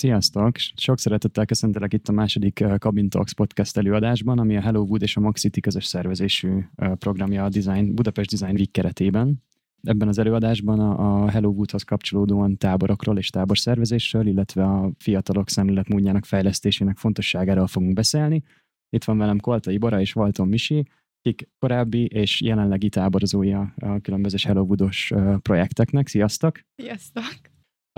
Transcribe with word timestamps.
Sziasztok! 0.00 0.56
Sok 0.56 0.98
szeretettel 0.98 1.44
köszöntelek 1.44 1.92
itt 1.92 2.08
a 2.08 2.12
második 2.12 2.64
Cabin 2.78 3.08
Talks 3.08 3.34
podcast 3.34 3.76
előadásban, 3.76 4.38
ami 4.38 4.56
a 4.56 4.60
Hello 4.60 4.80
Wood 4.80 5.02
és 5.02 5.16
a 5.16 5.20
Max 5.20 5.40
City 5.40 5.60
közös 5.60 5.84
szervezésű 5.84 6.58
programja 6.98 7.44
a 7.44 7.48
Design, 7.48 7.94
Budapest 7.94 8.30
Design 8.30 8.56
Week 8.56 8.70
keretében. 8.70 9.42
Ebben 9.82 10.08
az 10.08 10.18
előadásban 10.18 10.80
a 10.80 11.28
Hello 11.30 11.48
Woodhoz 11.48 11.82
kapcsolódóan 11.82 12.56
táborokról 12.56 13.18
és 13.18 13.30
táborszervezésről, 13.30 14.26
illetve 14.26 14.64
a 14.64 14.90
fiatalok 14.98 15.48
szemléletmódjának 15.48 16.24
fejlesztésének 16.24 16.96
fontosságáról 16.96 17.66
fogunk 17.66 17.92
beszélni. 17.92 18.42
Itt 18.88 19.04
van 19.04 19.18
velem 19.18 19.38
Koltai 19.38 19.78
Bora 19.78 20.00
és 20.00 20.12
Valton 20.12 20.48
Misi, 20.48 20.88
akik 21.18 21.48
korábbi 21.58 22.04
és 22.04 22.40
jelenlegi 22.40 22.88
táborozója 22.88 23.74
a 23.76 24.00
különböző 24.00 24.36
Hello 24.42 24.62
Woodos 24.62 25.12
projekteknek. 25.42 26.08
Sziasztok! 26.08 26.60
Sziasztok! 26.76 27.49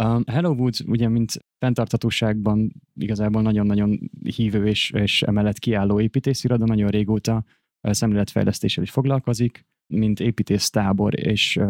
A 0.02 0.22
Hello 0.26 0.50
Wood 0.50 0.74
ugye, 0.86 1.08
mint 1.08 1.32
fenntarthatóságban 1.58 2.72
igazából 2.94 3.42
nagyon-nagyon 3.42 4.10
hívő 4.36 4.66
és, 4.66 4.90
és 4.90 5.22
emellett 5.22 5.58
kiálló 5.58 6.00
építésziroda, 6.00 6.64
nagyon 6.64 6.90
régóta 6.90 7.44
szemléletfejlesztéssel 7.80 8.82
is 8.82 8.90
foglalkozik, 8.90 9.66
mint 9.86 10.20
építész 10.20 10.70
tábor 10.70 11.20
és 11.26 11.60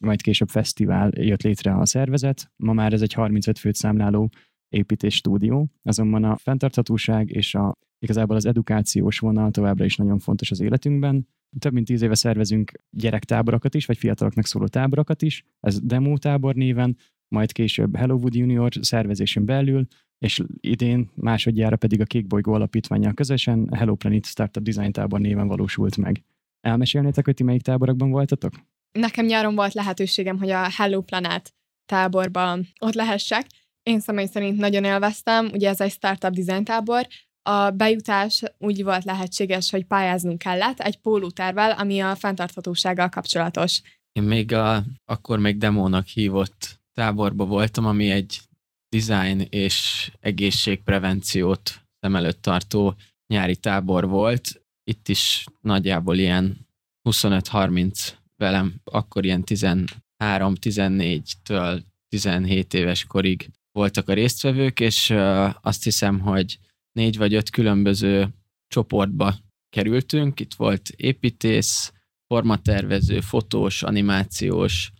majd 0.00 0.22
később 0.22 0.48
fesztivál 0.48 1.10
jött 1.14 1.42
létre 1.42 1.74
a 1.74 1.86
szervezet. 1.86 2.50
Ma 2.56 2.72
már 2.72 2.92
ez 2.92 3.02
egy 3.02 3.12
35 3.12 3.58
főt 3.58 3.74
számláló 3.74 4.30
építés 4.68 5.14
stúdió, 5.14 5.70
azonban 5.82 6.24
a 6.24 6.36
fenntarthatóság 6.36 7.30
és 7.30 7.54
a, 7.54 7.72
igazából 7.98 8.36
az 8.36 8.46
edukációs 8.46 9.18
vonal 9.18 9.50
továbbra 9.50 9.84
is 9.84 9.96
nagyon 9.96 10.18
fontos 10.18 10.50
az 10.50 10.60
életünkben. 10.60 11.28
Több 11.58 11.72
mint 11.72 11.86
tíz 11.86 12.02
éve 12.02 12.14
szervezünk 12.14 12.72
gyerektáborokat 12.90 13.74
is, 13.74 13.86
vagy 13.86 13.98
fiataloknak 13.98 14.46
szóló 14.46 14.66
táborokat 14.66 15.22
is, 15.22 15.44
ez 15.60 15.80
demo 15.80 16.18
tábor 16.18 16.54
néven, 16.54 16.96
majd 17.28 17.52
később 17.52 17.96
Hellowood 17.96 18.34
Junior 18.34 18.72
szervezésén 18.80 19.44
belül, 19.44 19.86
és 20.18 20.42
idén 20.60 21.10
másodjára 21.14 21.76
pedig 21.76 22.00
a 22.00 22.04
Kékbolygó 22.04 22.52
alapítványjal 22.52 23.14
közösen 23.14 23.68
Hello 23.74 23.94
Planet 23.94 24.26
Startup 24.26 24.62
Design 24.62 24.92
tábor 24.92 25.20
néven 25.20 25.46
valósult 25.46 25.96
meg. 25.96 26.24
Elmesélnétek, 26.60 27.24
hogy 27.24 27.34
ti 27.34 27.42
melyik 27.42 27.62
táborokban 27.62 28.10
voltatok? 28.10 28.52
Nekem 28.92 29.24
nyáron 29.24 29.54
volt 29.54 29.74
lehetőségem, 29.74 30.38
hogy 30.38 30.50
a 30.50 30.70
Hello 30.76 31.02
Planet 31.02 31.54
táborban 31.86 32.66
ott 32.80 32.94
lehessek. 32.94 33.46
Én 33.82 34.00
személy 34.00 34.26
szerint 34.26 34.58
nagyon 34.58 34.84
élveztem, 34.84 35.50
ugye 35.52 35.68
ez 35.68 35.80
egy 35.80 35.90
startup 35.90 36.32
design 36.32 36.64
tábor, 36.64 37.06
a 37.42 37.70
bejutás 37.70 38.42
úgy 38.58 38.84
volt 38.84 39.04
lehetséges, 39.04 39.70
hogy 39.70 39.84
pályáznunk 39.84 40.38
kellett 40.38 40.80
egy 40.80 40.96
pólótervel, 40.96 41.70
ami 41.70 42.00
a 42.00 42.14
fenntarthatósággal 42.14 43.08
kapcsolatos. 43.08 43.80
Én 44.12 44.22
még 44.22 44.52
a, 44.52 44.84
akkor 45.04 45.38
még 45.38 45.58
demónak 45.58 46.06
hívott 46.06 46.77
táborba 46.98 47.44
voltam, 47.44 47.86
ami 47.86 48.10
egy 48.10 48.40
design 48.88 49.46
és 49.50 50.10
egészségprevenciót 50.20 51.80
szem 52.00 52.16
előtt 52.16 52.42
tartó 52.42 52.96
nyári 53.26 53.56
tábor 53.56 54.08
volt. 54.08 54.62
Itt 54.84 55.08
is 55.08 55.44
nagyjából 55.60 56.16
ilyen 56.16 56.66
25-30 57.08 58.12
velem, 58.36 58.74
akkor 58.84 59.24
ilyen 59.24 59.42
13-14-től 59.46 61.82
17 62.08 62.74
éves 62.74 63.04
korig 63.04 63.50
voltak 63.72 64.08
a 64.08 64.14
résztvevők, 64.14 64.80
és 64.80 65.14
azt 65.60 65.84
hiszem, 65.84 66.20
hogy 66.20 66.58
négy 66.92 67.16
vagy 67.16 67.34
öt 67.34 67.50
különböző 67.50 68.28
csoportba 68.68 69.34
kerültünk. 69.68 70.40
Itt 70.40 70.54
volt 70.54 70.88
építész, 70.88 71.92
formatervező, 72.26 73.20
fotós, 73.20 73.82
animációs, 73.82 74.92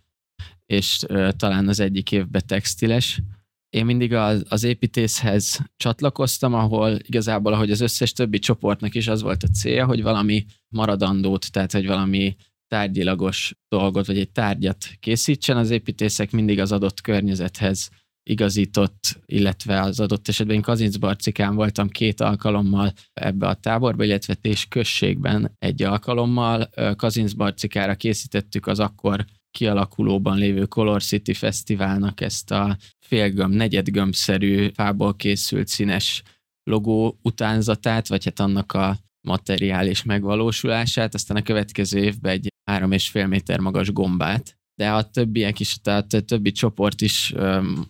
és 0.73 1.05
talán 1.37 1.67
az 1.67 1.79
egyik 1.79 2.11
évben 2.11 2.41
textiles. 2.45 3.21
Én 3.69 3.85
mindig 3.85 4.13
az, 4.13 4.45
az 4.49 4.63
építészhez 4.63 5.59
csatlakoztam, 5.77 6.53
ahol 6.53 6.99
igazából, 7.01 7.53
ahogy 7.53 7.71
az 7.71 7.81
összes 7.81 8.11
többi 8.11 8.39
csoportnak 8.39 8.95
is 8.95 9.07
az 9.07 9.21
volt 9.21 9.43
a 9.43 9.47
célja, 9.47 9.85
hogy 9.85 10.01
valami 10.01 10.45
maradandót, 10.67 11.51
tehát 11.51 11.71
hogy 11.71 11.87
valami 11.87 12.35
tárgyilagos 12.67 13.55
dolgot, 13.67 14.05
vagy 14.05 14.17
egy 14.17 14.31
tárgyat 14.31 14.85
készítsen. 14.99 15.57
Az 15.57 15.69
építészek 15.69 16.31
mindig 16.31 16.59
az 16.59 16.71
adott 16.71 17.01
környezethez 17.01 17.89
igazított, 18.29 19.19
illetve 19.25 19.81
az 19.81 19.99
adott 19.99 20.27
esetben 20.27 20.55
én 20.55 20.61
Kazincbarcikán 20.61 21.55
voltam 21.55 21.89
két 21.89 22.21
alkalommal 22.21 22.93
ebbe 23.13 23.47
a 23.47 23.53
táborba, 23.53 24.03
illetve 24.03 24.33
Tés 24.33 24.65
községben 24.65 25.55
egy 25.59 25.83
alkalommal. 25.83 26.69
Kazincbarcikára 26.95 27.95
készítettük 27.95 28.67
az 28.67 28.79
akkor 28.79 29.25
kialakulóban 29.51 30.37
lévő 30.37 30.65
Color 30.65 31.03
City 31.03 31.33
Fesztiválnak 31.33 32.21
ezt 32.21 32.51
a 32.51 32.77
félgömb, 32.99 33.53
negyedgömbszerű 33.53 34.69
fából 34.73 35.15
készült 35.15 35.67
színes 35.67 36.23
logó 36.63 37.19
utánzatát, 37.21 38.07
vagy 38.07 38.25
hát 38.25 38.39
annak 38.39 38.73
a 38.73 38.97
materiális 39.27 40.03
megvalósulását, 40.03 41.13
aztán 41.13 41.37
a 41.37 41.41
következő 41.41 41.99
évben 41.99 42.31
egy 42.31 42.47
három 42.71 42.91
és 42.91 43.09
fél 43.09 43.27
méter 43.27 43.59
magas 43.59 43.91
gombát, 43.91 44.57
de 44.75 44.91
a 44.91 45.09
többiek 45.09 45.59
is, 45.59 45.77
tehát 45.81 46.13
a 46.13 46.21
többi 46.21 46.51
csoport 46.51 47.01
is 47.01 47.33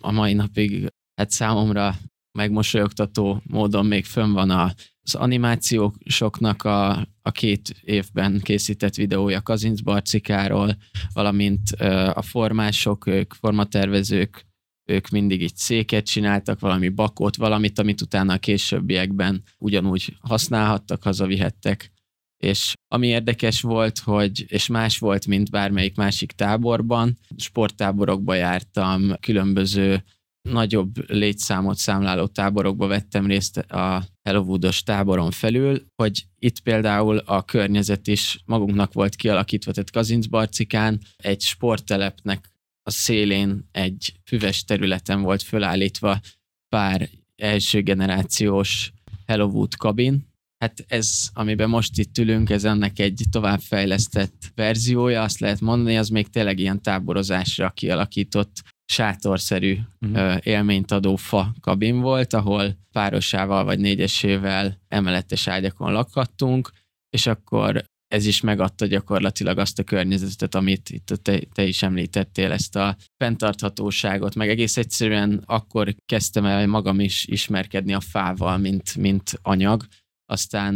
a 0.00 0.12
mai 0.12 0.32
napig 0.32 0.86
hát 1.14 1.30
számomra 1.30 1.96
megmosolyogtató 2.38 3.42
módon 3.44 3.86
még 3.86 4.04
fönn 4.04 4.32
van 4.32 4.50
a, 4.50 4.74
az 5.02 5.14
animációsoknak 5.14 6.62
a, 6.62 6.90
a 7.22 7.30
két 7.30 7.74
évben 7.84 8.40
készített 8.40 8.94
videója 8.94 9.42
Kazinc 9.42 9.80
Barcikáról, 9.80 10.76
valamint 11.12 11.70
a 12.14 12.22
formások, 12.22 13.06
ők 13.06 13.32
formatervezők, 13.32 14.48
ők 14.90 15.08
mindig 15.08 15.42
így 15.42 15.56
széket 15.56 16.06
csináltak, 16.06 16.60
valami 16.60 16.88
bakot, 16.88 17.36
valamit, 17.36 17.78
amit 17.78 18.00
utána 18.00 18.32
a 18.32 18.38
későbbiekben 18.38 19.42
ugyanúgy 19.58 20.16
használhattak, 20.20 21.02
hazavihettek. 21.02 21.92
És 22.36 22.72
ami 22.88 23.06
érdekes 23.06 23.60
volt, 23.60 23.98
hogy, 23.98 24.44
és 24.48 24.66
más 24.66 24.98
volt, 24.98 25.26
mint 25.26 25.50
bármelyik 25.50 25.96
másik 25.96 26.32
táborban, 26.32 27.18
sporttáborokba 27.36 28.34
jártam, 28.34 29.16
különböző 29.20 30.04
nagyobb 30.52 31.10
létszámot 31.10 31.76
számláló 31.76 32.26
táborokba 32.26 32.86
vettem 32.86 33.26
részt 33.26 33.56
a 33.56 34.04
Hellowoodos 34.22 34.82
táboron 34.82 35.30
felül, 35.30 35.84
hogy 36.02 36.24
itt 36.38 36.60
például 36.60 37.18
a 37.18 37.44
környezet 37.44 38.06
is 38.06 38.42
magunknak 38.44 38.92
volt 38.92 39.14
kialakítva, 39.14 39.72
tehát 39.72 39.90
Kazincbarcikán 39.90 41.00
egy 41.16 41.40
sporttelepnek 41.40 42.50
a 42.82 42.90
szélén 42.90 43.68
egy 43.72 44.12
füves 44.24 44.64
területen 44.64 45.22
volt 45.22 45.42
fölállítva 45.42 46.20
pár 46.68 47.08
első 47.36 47.82
generációs 47.82 48.92
Hellowood 49.26 49.76
kabin, 49.76 50.28
Hát 50.64 50.84
ez, 50.88 51.28
amiben 51.32 51.68
most 51.68 51.98
itt 51.98 52.18
ülünk, 52.18 52.50
ez 52.50 52.64
ennek 52.64 52.98
egy 52.98 53.22
továbbfejlesztett 53.30 54.52
verziója, 54.54 55.22
azt 55.22 55.38
lehet 55.38 55.60
mondani, 55.60 55.96
az 55.96 56.08
még 56.08 56.28
tényleg 56.28 56.58
ilyen 56.58 56.82
táborozásra 56.82 57.70
kialakított 57.70 58.62
sátorszerű 58.90 59.78
uh-huh. 60.00 60.36
élményt 60.42 60.90
adó 60.90 61.16
fa 61.16 61.54
kabin 61.60 62.00
volt, 62.00 62.32
ahol 62.32 62.76
párosával 62.92 63.64
vagy 63.64 63.78
négyesével 63.78 64.78
emeletes 64.88 65.46
ágyakon 65.46 65.92
lakhattunk, 65.92 66.70
és 67.10 67.26
akkor 67.26 67.84
ez 68.06 68.26
is 68.26 68.40
megadta 68.40 68.86
gyakorlatilag 68.86 69.58
azt 69.58 69.78
a 69.78 69.84
környezetet, 69.84 70.54
amit 70.54 70.90
itt 70.90 71.06
te, 71.22 71.40
te 71.52 71.64
is 71.64 71.82
említettél, 71.82 72.52
ezt 72.52 72.76
a 72.76 72.96
fenntarthatóságot, 73.16 74.34
meg 74.34 74.48
egész 74.48 74.76
egyszerűen 74.76 75.42
akkor 75.46 75.94
kezdtem 76.06 76.44
el 76.44 76.66
magam 76.66 77.00
is 77.00 77.26
ismerkedni 77.26 77.94
a 77.94 78.00
fával, 78.00 78.58
mint, 78.58 78.96
mint 78.96 79.38
anyag, 79.42 79.86
aztán 80.26 80.74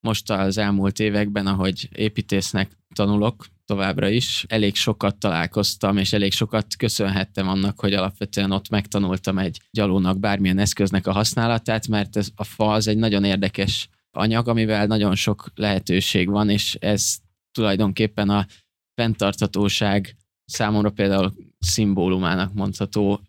most 0.00 0.30
az 0.30 0.58
elmúlt 0.58 0.98
években, 0.98 1.46
ahogy 1.46 1.88
építésznek 1.92 2.70
tanulok, 2.94 3.46
továbbra 3.66 4.08
is. 4.08 4.44
Elég 4.48 4.74
sokat 4.74 5.16
találkoztam, 5.18 5.96
és 5.96 6.12
elég 6.12 6.32
sokat 6.32 6.76
köszönhettem 6.76 7.48
annak, 7.48 7.80
hogy 7.80 7.94
alapvetően 7.94 8.50
ott 8.50 8.68
megtanultam 8.68 9.38
egy 9.38 9.60
gyalónak 9.70 10.18
bármilyen 10.18 10.58
eszköznek 10.58 11.06
a 11.06 11.12
használatát, 11.12 11.88
mert 11.88 12.16
ez, 12.16 12.28
a 12.34 12.44
fa 12.44 12.72
az 12.72 12.86
egy 12.86 12.96
nagyon 12.96 13.24
érdekes 13.24 13.88
anyag, 14.10 14.48
amivel 14.48 14.86
nagyon 14.86 15.14
sok 15.14 15.50
lehetőség 15.54 16.28
van, 16.28 16.48
és 16.48 16.74
ez 16.74 17.16
tulajdonképpen 17.52 18.28
a 18.28 18.46
fenntarthatóság 18.94 20.16
számomra 20.44 20.90
például 20.90 21.34
szimbólumának 21.58 22.54
mondható 22.54 23.20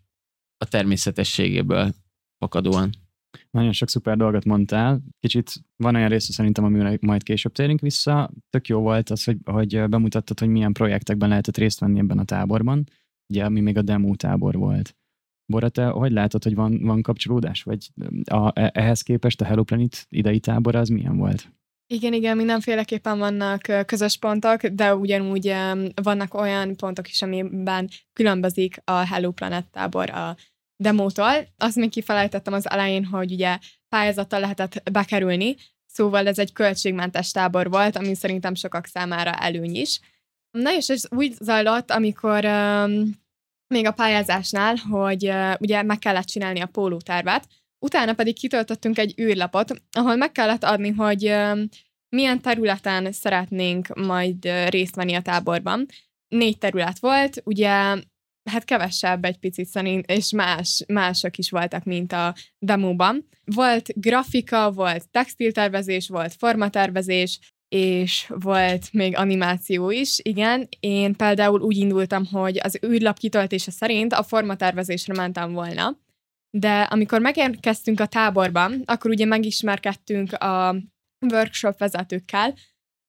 a 0.56 0.64
természetességéből 0.64 1.94
fakadóan. 2.38 2.90
Nagyon 3.50 3.72
sok 3.72 3.88
szuper 3.88 4.16
dolgot 4.16 4.44
mondtál. 4.44 5.00
Kicsit 5.20 5.52
van 5.76 5.94
olyan 5.94 6.08
része 6.08 6.32
szerintem, 6.32 6.64
amire 6.64 6.98
majd 7.00 7.22
később 7.22 7.52
térünk 7.52 7.80
vissza. 7.80 8.30
Tök 8.50 8.68
jó 8.68 8.80
volt 8.80 9.10
az, 9.10 9.24
hogy, 9.24 9.36
hogy 9.44 9.88
bemutattad, 9.88 10.38
hogy 10.38 10.48
milyen 10.48 10.72
projektekben 10.72 11.28
lehetett 11.28 11.56
részt 11.56 11.80
venni 11.80 11.98
ebben 11.98 12.18
a 12.18 12.24
táborban. 12.24 12.84
Ugye, 13.32 13.44
ami 13.44 13.60
még 13.60 13.76
a 13.76 13.82
demo 13.82 14.14
tábor 14.14 14.54
volt. 14.54 14.96
Bora, 15.52 15.68
te 15.68 15.86
hogy 15.86 16.12
látod, 16.12 16.44
hogy 16.44 16.54
van, 16.54 16.78
van 16.82 17.02
kapcsolódás? 17.02 17.62
Vagy 17.62 17.90
a, 18.24 18.60
e, 18.60 18.70
ehhez 18.74 19.02
képest 19.02 19.40
a 19.40 19.44
Hello 19.44 19.62
Planet 19.62 20.06
idei 20.08 20.40
tábor 20.40 20.74
az 20.74 20.88
milyen 20.88 21.16
volt? 21.16 21.52
Igen, 21.94 22.12
igen, 22.12 22.36
mindenféleképpen 22.36 23.18
vannak 23.18 23.60
közös 23.86 24.18
pontok, 24.18 24.66
de 24.66 24.94
ugyanúgy 24.94 25.54
vannak 26.02 26.34
olyan 26.34 26.76
pontok 26.76 27.08
is, 27.08 27.22
amiben 27.22 27.88
különbözik 28.12 28.80
a 28.84 28.92
Hello 28.92 29.30
Planet 29.30 29.70
tábor 29.70 30.10
a 30.10 30.36
demótól. 30.82 31.46
Azt 31.56 31.76
még 31.76 31.90
kifelejtettem 31.90 32.52
az 32.52 32.70
elején, 32.70 33.04
hogy 33.04 33.32
ugye 33.32 33.58
pályázattal 33.88 34.40
lehetett 34.40 34.90
bekerülni, 34.92 35.56
szóval 35.86 36.26
ez 36.26 36.38
egy 36.38 36.52
költségmentes 36.52 37.30
tábor 37.30 37.70
volt, 37.70 37.96
ami 37.96 38.14
szerintem 38.14 38.54
sokak 38.54 38.86
számára 38.86 39.32
előny 39.32 39.74
is. 39.74 40.00
Na 40.50 40.74
és 40.74 40.88
ez 40.88 41.04
úgy 41.10 41.32
zajlott, 41.40 41.90
amikor 41.90 42.44
um, 42.44 43.10
még 43.74 43.86
a 43.86 43.92
pályázásnál, 43.92 44.74
hogy 44.74 45.28
uh, 45.28 45.54
ugye 45.60 45.82
meg 45.82 45.98
kellett 45.98 46.26
csinálni 46.26 46.60
a 46.60 46.66
pólótervet, 46.66 47.46
utána 47.78 48.12
pedig 48.14 48.38
kitöltöttünk 48.38 48.98
egy 48.98 49.20
űrlapot, 49.20 49.82
ahol 49.92 50.16
meg 50.16 50.32
kellett 50.32 50.64
adni, 50.64 50.90
hogy 50.90 51.24
uh, 51.24 51.58
milyen 52.08 52.40
területen 52.40 53.12
szeretnénk 53.12 53.94
majd 53.94 54.46
uh, 54.46 54.68
részt 54.68 54.94
venni 54.94 55.14
a 55.14 55.22
táborban. 55.22 55.86
Négy 56.28 56.58
terület 56.58 56.98
volt, 56.98 57.42
ugye 57.44 57.94
hát 58.48 58.64
kevesebb 58.64 59.24
egy 59.24 59.38
picit 59.38 59.66
szerint, 59.66 60.10
és 60.10 60.32
más, 60.32 60.84
mások 60.88 61.38
is 61.38 61.50
voltak, 61.50 61.84
mint 61.84 62.12
a 62.12 62.34
demóban. 62.58 63.28
Volt 63.44 64.00
grafika, 64.00 64.72
volt 64.72 65.10
textiltervezés, 65.10 66.08
volt 66.08 66.34
formatervezés, 66.34 67.38
és 67.68 68.30
volt 68.34 68.92
még 68.92 69.16
animáció 69.16 69.90
is, 69.90 70.18
igen. 70.22 70.68
Én 70.80 71.16
például 71.16 71.60
úgy 71.60 71.76
indultam, 71.76 72.26
hogy 72.26 72.60
az 72.62 72.78
űrlap 72.86 73.18
kitöltése 73.18 73.70
szerint 73.70 74.12
a 74.12 74.22
formatervezésre 74.22 75.14
mentem 75.14 75.52
volna, 75.52 75.98
de 76.50 76.80
amikor 76.80 77.20
megérkeztünk 77.20 78.00
a 78.00 78.06
táborban, 78.06 78.82
akkor 78.84 79.10
ugye 79.10 79.24
megismerkedtünk 79.24 80.32
a 80.32 80.76
workshop 81.32 81.78
vezetőkkel, 81.78 82.54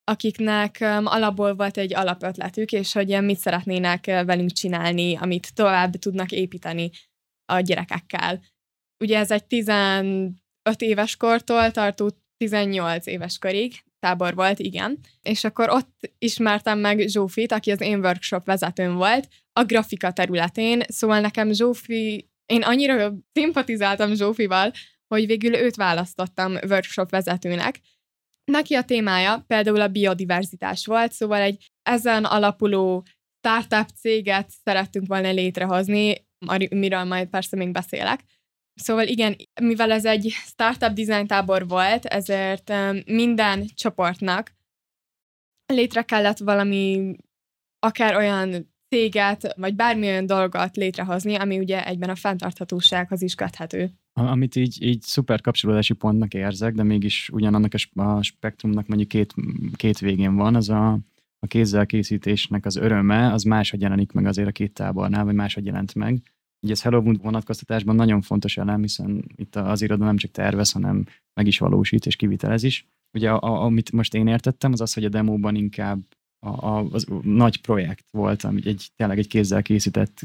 akiknek 0.09 0.77
um, 0.81 1.05
alapból 1.05 1.55
volt 1.55 1.77
egy 1.77 1.95
alapötletük, 1.95 2.71
és 2.71 2.93
hogy 2.93 3.23
mit 3.23 3.37
szeretnének 3.37 4.05
velünk 4.05 4.51
csinálni, 4.51 5.15
amit 5.15 5.53
tovább 5.53 5.95
tudnak 5.95 6.31
építeni 6.31 6.89
a 7.45 7.59
gyerekekkel. 7.59 8.41
Ugye 9.03 9.17
ez 9.17 9.31
egy 9.31 9.45
15 9.45 10.31
éves 10.77 11.15
kortól 11.15 11.71
tartó 11.71 12.09
18 12.37 13.07
éves 13.07 13.37
korig 13.37 13.83
tábor 13.99 14.35
volt, 14.35 14.59
igen. 14.59 14.99
És 15.21 15.43
akkor 15.43 15.69
ott 15.69 16.11
ismertem 16.17 16.79
meg 16.79 16.99
Zsófit, 17.07 17.51
aki 17.51 17.71
az 17.71 17.81
én 17.81 17.99
workshop 17.99 18.45
vezetőm 18.45 18.95
volt, 18.95 19.27
a 19.53 19.63
grafika 19.63 20.11
területén, 20.11 20.81
szóval 20.87 21.19
nekem 21.19 21.51
Zsófi, 21.51 22.29
én 22.45 22.63
annyira 22.63 23.13
szimpatizáltam 23.33 24.13
Zsófival, 24.15 24.71
hogy 25.07 25.25
végül 25.25 25.55
őt 25.55 25.75
választottam 25.75 26.55
workshop 26.67 27.09
vezetőnek. 27.09 27.79
Neki 28.49 28.75
a 28.75 28.83
témája 28.83 29.43
például 29.47 29.81
a 29.81 29.87
biodiverzitás 29.87 30.85
volt, 30.85 31.11
szóval 31.11 31.41
egy 31.41 31.71
ezen 31.81 32.25
alapuló 32.25 33.05
startup 33.37 33.89
céget 33.89 34.49
szerettünk 34.49 35.07
volna 35.07 35.31
létrehozni, 35.31 36.27
miről 36.69 37.03
majd 37.03 37.29
persze 37.29 37.55
még 37.55 37.71
beszélek. 37.71 38.23
Szóval 38.73 39.07
igen, 39.07 39.35
mivel 39.61 39.91
ez 39.91 40.05
egy 40.05 40.33
startup 40.45 40.93
design 40.93 41.27
tábor 41.27 41.67
volt, 41.67 42.05
ezért 42.05 42.73
minden 43.05 43.65
csoportnak 43.73 44.51
létre 45.65 46.01
kellett 46.01 46.37
valami, 46.37 47.15
akár 47.79 48.15
olyan 48.15 48.73
céget, 48.89 49.53
vagy 49.57 49.75
bármilyen 49.75 50.25
dolgot 50.25 50.75
létrehozni, 50.75 51.35
ami 51.35 51.59
ugye 51.59 51.85
egyben 51.85 52.09
a 52.09 52.15
fenntarthatósághoz 52.15 53.21
is 53.21 53.35
köthető. 53.35 53.89
Amit 54.13 54.55
így, 54.55 54.83
így 54.83 55.01
szuper 55.01 55.41
kapcsolódási 55.41 55.93
pontnak 55.93 56.33
érzek, 56.33 56.73
de 56.73 56.83
mégis 56.83 57.29
ugyanannak 57.29 57.73
a 57.93 58.21
spektrumnak 58.21 58.87
mondjuk 58.87 59.09
két, 59.09 59.33
két 59.75 59.99
végén 59.99 60.35
van, 60.35 60.55
az 60.55 60.69
a, 60.69 60.91
a 61.39 61.47
kézzel 61.47 61.85
készítésnek 61.85 62.65
az 62.65 62.75
öröme, 62.75 63.33
az 63.33 63.43
máshogy 63.43 63.81
jelenik 63.81 64.11
meg 64.11 64.25
azért 64.25 64.47
a 64.47 64.51
két 64.51 64.73
tábornál, 64.73 65.25
vagy 65.25 65.35
máshogy 65.35 65.65
jelent 65.65 65.95
meg. 65.95 66.21
Ugye 66.61 66.71
ez 66.71 66.81
Hello 66.81 67.01
vonatkoztatásban 67.01 67.95
nagyon 67.95 68.21
fontos 68.21 68.57
elem, 68.57 68.81
hiszen 68.81 69.25
itt 69.35 69.55
az 69.55 69.81
iroda 69.81 70.05
nem 70.05 70.17
csak 70.17 70.31
tervez, 70.31 70.71
hanem 70.71 71.05
meg 71.33 71.47
is 71.47 71.57
valósít 71.57 72.05
és 72.05 72.15
kivitelez 72.15 72.63
is. 72.63 72.87
Ugye 73.13 73.31
a, 73.31 73.39
a, 73.41 73.63
amit 73.63 73.91
most 73.91 74.13
én 74.13 74.27
értettem, 74.27 74.71
az 74.71 74.81
az, 74.81 74.93
hogy 74.93 75.05
a 75.05 75.09
demóban 75.09 75.55
inkább 75.55 75.99
a, 76.39 76.65
a, 76.65 76.85
az 76.91 77.07
nagy 77.21 77.61
projekt 77.61 78.05
volt, 78.11 78.43
ami 78.43 78.61
egy, 78.65 78.89
tényleg 78.95 79.17
egy 79.17 79.27
kézzel 79.27 79.61
készített, 79.61 80.19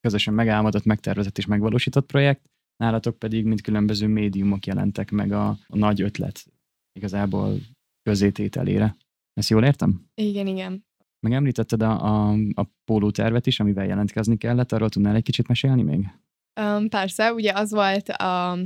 közösen 0.00 0.34
megálmodott, 0.34 0.84
megtervezett 0.84 1.38
és 1.38 1.46
megvalósított 1.46 2.06
projekt, 2.06 2.50
nálatok 2.76 3.18
pedig, 3.18 3.44
mint 3.44 3.60
különböző 3.60 4.06
médiumok 4.06 4.66
jelentek 4.66 5.10
meg 5.10 5.32
a, 5.32 5.48
a 5.48 5.76
nagy 5.76 6.00
ötlet 6.00 6.44
igazából 6.92 7.58
közétételére. 8.02 8.96
Ezt 9.32 9.48
jól 9.48 9.64
értem? 9.64 10.04
Igen, 10.14 10.46
igen. 10.46 10.86
Megemlítetted 11.20 11.82
a, 11.82 12.04
a, 12.04 12.36
a 12.54 12.64
póló 12.84 13.10
tervet 13.10 13.46
is, 13.46 13.60
amivel 13.60 13.86
jelentkezni 13.86 14.36
kellett, 14.36 14.72
arról 14.72 14.88
tudnál 14.88 15.14
egy 15.14 15.22
kicsit 15.22 15.48
mesélni 15.48 15.82
még? 15.82 16.08
Um, 16.60 16.88
persze, 16.88 17.32
ugye 17.32 17.52
az 17.52 17.70
volt 17.70 18.08
a, 18.08 18.58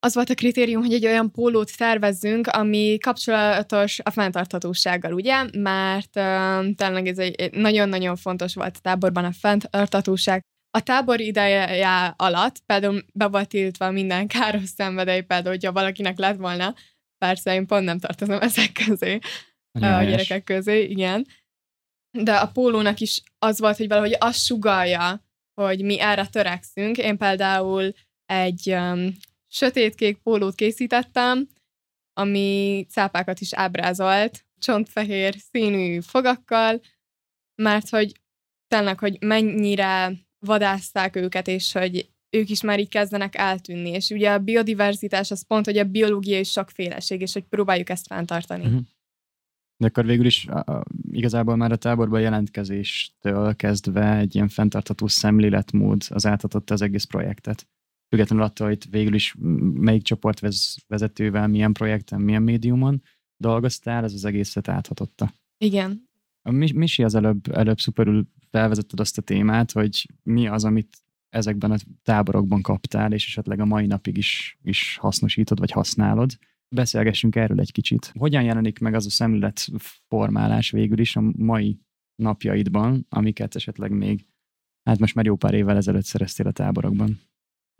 az 0.00 0.14
volt 0.14 0.30
a 0.30 0.34
kritérium, 0.34 0.82
hogy 0.82 0.92
egy 0.92 1.06
olyan 1.06 1.30
pólót 1.30 1.76
tervezzünk, 1.76 2.46
ami 2.46 2.98
kapcsolatos 2.98 4.00
a 4.02 4.10
fenntarthatósággal, 4.10 5.12
ugye? 5.12 5.44
Mert 5.52 6.16
um, 6.16 6.74
tényleg 6.74 7.06
ez 7.06 7.18
egy 7.18 7.52
nagyon-nagyon 7.52 8.16
fontos 8.16 8.54
volt 8.54 8.76
a 8.76 8.80
táborban 8.80 9.24
a 9.24 9.32
fenntarthatóság. 9.32 10.40
A 10.70 10.82
tábor 10.82 11.20
ideje 11.20 12.14
alatt 12.16 12.58
például 12.66 13.04
be 13.12 13.26
volt 13.26 13.48
tiltva 13.48 13.90
minden 13.90 14.26
káros 14.26 14.68
szenvedély, 14.68 15.20
például, 15.20 15.54
hogyha 15.54 15.72
valakinek 15.72 16.18
lett 16.18 16.36
volna, 16.36 16.74
persze 17.18 17.54
én 17.54 17.66
pont 17.66 17.84
nem 17.84 17.98
tartozom 17.98 18.40
ezek 18.40 18.72
közé, 18.86 19.18
a 19.72 20.02
gyerekek 20.02 20.44
közé, 20.44 20.82
igen 20.82 21.26
de 22.10 22.34
a 22.34 22.46
pólónak 22.46 23.00
is 23.00 23.22
az 23.38 23.58
volt, 23.58 23.76
hogy 23.76 23.88
valahogy 23.88 24.16
azt 24.18 24.44
sugalja, 24.44 25.24
hogy 25.60 25.84
mi 25.84 26.00
erre 26.00 26.26
törekszünk. 26.26 26.98
Én 26.98 27.16
például 27.16 27.92
egy 28.26 28.72
um, 28.72 29.14
sötétkék 29.52 30.16
pólót 30.16 30.54
készítettem, 30.54 31.48
ami 32.12 32.86
cápákat 32.88 33.40
is 33.40 33.54
ábrázolt, 33.54 34.44
csontfehér 34.58 35.34
színű 35.50 36.00
fogakkal, 36.00 36.80
mert 37.62 37.88
hogy 37.88 38.12
tényleg, 38.68 38.98
hogy 38.98 39.16
mennyire 39.20 40.12
vadázták 40.38 41.16
őket, 41.16 41.48
és 41.48 41.72
hogy 41.72 42.10
ők 42.30 42.48
is 42.48 42.62
már 42.62 42.78
így 42.78 42.88
kezdenek 42.88 43.36
eltűnni. 43.36 43.90
És 43.90 44.10
ugye 44.10 44.32
a 44.32 44.38
biodiverzitás 44.38 45.30
az 45.30 45.46
pont, 45.46 45.64
hogy 45.64 45.78
a 45.78 45.84
biológiai 45.84 46.44
sokféleség, 46.44 47.20
és 47.20 47.32
hogy 47.32 47.44
próbáljuk 47.44 47.88
ezt 47.88 48.06
fenntartani. 48.06 48.64
Uh-huh. 48.64 48.80
De 49.76 49.86
akkor 49.86 50.04
végül 50.04 50.26
is 50.26 50.46
a, 50.46 50.84
igazából 51.10 51.56
már 51.56 51.72
a 51.72 51.76
táborban 51.76 52.20
jelentkezéstől 52.20 53.56
kezdve 53.56 54.16
egy 54.16 54.34
ilyen 54.34 54.48
fenntartható 54.48 55.06
szemléletmód 55.06 56.02
az 56.08 56.26
átadott 56.26 56.70
az 56.70 56.82
egész 56.82 57.04
projektet. 57.04 57.68
Függetlenül 58.10 58.44
attól, 58.44 58.66
hogy 58.66 58.90
végül 58.90 59.14
is 59.14 59.34
melyik 59.74 60.02
csoport 60.02 60.40
vezetővel, 60.86 61.48
milyen 61.48 61.72
projekten, 61.72 62.20
milyen 62.20 62.42
médiumon 62.42 63.02
dolgoztál, 63.36 64.04
ez 64.04 64.12
az 64.12 64.24
egészet 64.24 64.68
áthatotta. 64.68 65.32
Igen. 65.58 66.08
A 66.42 66.50
Misi 66.50 67.02
az 67.02 67.14
előbb, 67.14 67.52
előbb 67.52 67.80
szuperül 67.80 68.28
felvezetted 68.50 69.00
azt 69.00 69.18
a 69.18 69.22
témát, 69.22 69.72
hogy 69.72 70.06
mi 70.22 70.48
az, 70.48 70.64
amit 70.64 70.96
ezekben 71.28 71.70
a 71.70 71.76
táborokban 72.02 72.62
kaptál, 72.62 73.12
és 73.12 73.26
esetleg 73.26 73.60
a 73.60 73.64
mai 73.64 73.86
napig 73.86 74.16
is, 74.16 74.58
is 74.62 74.96
hasznosítod, 75.00 75.58
vagy 75.58 75.70
használod. 75.70 76.38
Beszélgessünk 76.68 77.36
erről 77.36 77.60
egy 77.60 77.72
kicsit. 77.72 78.12
Hogyan 78.18 78.42
jelenik 78.42 78.78
meg 78.78 78.94
az 78.94 79.06
a 79.06 79.10
szemléletformálás 79.10 80.70
végül 80.70 80.98
is 80.98 81.16
a 81.16 81.20
mai 81.36 81.80
napjaidban, 82.14 83.06
amiket 83.08 83.54
esetleg 83.54 83.90
még, 83.90 84.26
hát 84.84 84.98
most 84.98 85.14
már 85.14 85.24
jó 85.24 85.36
pár 85.36 85.54
évvel 85.54 85.76
ezelőtt 85.76 86.04
szereztél 86.04 86.46
a 86.46 86.52
táborokban? 86.52 87.20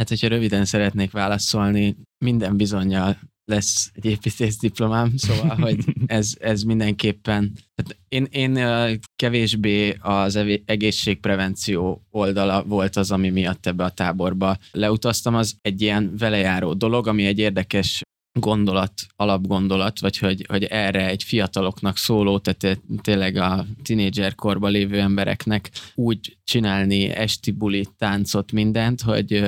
Hát, 0.00 0.08
hogyha 0.08 0.28
röviden 0.28 0.64
szeretnék 0.64 1.10
válaszolni, 1.10 1.96
minden 2.24 2.56
bizonyal 2.56 3.18
lesz 3.44 3.90
egy 3.94 4.04
építész 4.04 4.58
diplomám, 4.58 5.16
szóval, 5.16 5.56
hogy 5.56 5.84
ez, 6.06 6.34
ez 6.38 6.62
mindenképpen, 6.62 7.52
tehát 7.74 8.00
én, 8.08 8.26
én 8.30 8.98
kevésbé 9.16 9.96
az 10.00 10.38
egészségprevenció 10.64 12.02
oldala 12.10 12.64
volt 12.64 12.96
az, 12.96 13.10
ami 13.10 13.30
miatt 13.30 13.66
ebbe 13.66 13.84
a 13.84 13.90
táborba 13.90 14.58
leutaztam, 14.72 15.34
az 15.34 15.56
egy 15.60 15.80
ilyen 15.80 16.14
velejáró 16.18 16.72
dolog, 16.74 17.06
ami 17.06 17.26
egy 17.26 17.38
érdekes 17.38 18.02
gondolat, 18.38 18.92
alapgondolat, 19.16 20.00
vagy 20.00 20.18
hogy, 20.18 20.44
hogy 20.48 20.64
erre 20.64 21.08
egy 21.08 21.22
fiataloknak 21.22 21.96
szóló, 21.96 22.38
tehát 22.38 22.80
tényleg 23.00 23.36
a 23.36 23.66
tinédzser 23.82 24.34
korban 24.34 24.70
lévő 24.70 25.00
embereknek 25.00 25.70
úgy 25.94 26.36
csinálni 26.44 27.04
esti 27.04 27.50
bulit, 27.50 27.90
táncot, 27.98 28.52
mindent, 28.52 29.00
hogy 29.00 29.42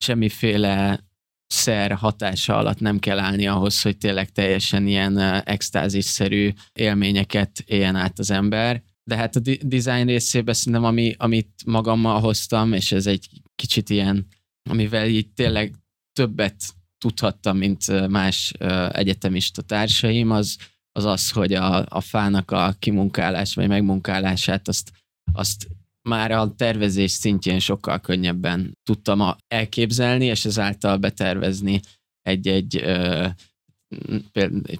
semmiféle 0.00 1.04
szer 1.46 1.92
hatása 1.92 2.56
alatt 2.56 2.80
nem 2.80 2.98
kell 2.98 3.18
állni 3.18 3.46
ahhoz, 3.46 3.82
hogy 3.82 3.98
tényleg 3.98 4.30
teljesen 4.30 4.86
ilyen 4.86 5.18
extázisszerű 5.44 6.52
élményeket 6.72 7.62
éljen 7.66 7.96
át 7.96 8.18
az 8.18 8.30
ember. 8.30 8.82
De 9.04 9.16
hát 9.16 9.36
a 9.36 9.40
design 9.62 10.06
részében 10.06 10.54
szerintem, 10.54 10.84
ami, 10.84 11.14
amit 11.18 11.62
magammal 11.66 12.20
hoztam, 12.20 12.72
és 12.72 12.92
ez 12.92 13.06
egy 13.06 13.28
kicsit 13.54 13.90
ilyen, 13.90 14.26
amivel 14.70 15.06
így 15.06 15.28
tényleg 15.28 15.74
többet 16.12 16.62
tudhattam, 16.98 17.56
mint 17.56 18.08
más 18.08 18.52
egyetemista 18.92 19.62
társaim, 19.62 20.30
az 20.30 20.56
az, 20.92 21.04
az 21.04 21.30
hogy 21.30 21.52
a, 21.52 21.86
a 21.88 22.00
fának 22.00 22.50
a 22.50 22.74
kimunkálás 22.78 23.54
vagy 23.54 23.68
megmunkálását 23.68 24.68
azt, 24.68 24.92
azt 25.32 25.68
már 26.08 26.30
a 26.30 26.54
tervezés 26.54 27.10
szintjén 27.10 27.58
sokkal 27.58 28.00
könnyebben 28.00 28.78
tudtam 28.82 29.36
elképzelni, 29.48 30.24
és 30.24 30.44
ezáltal 30.44 30.96
betervezni 30.96 31.80
egy-egy 32.22 32.84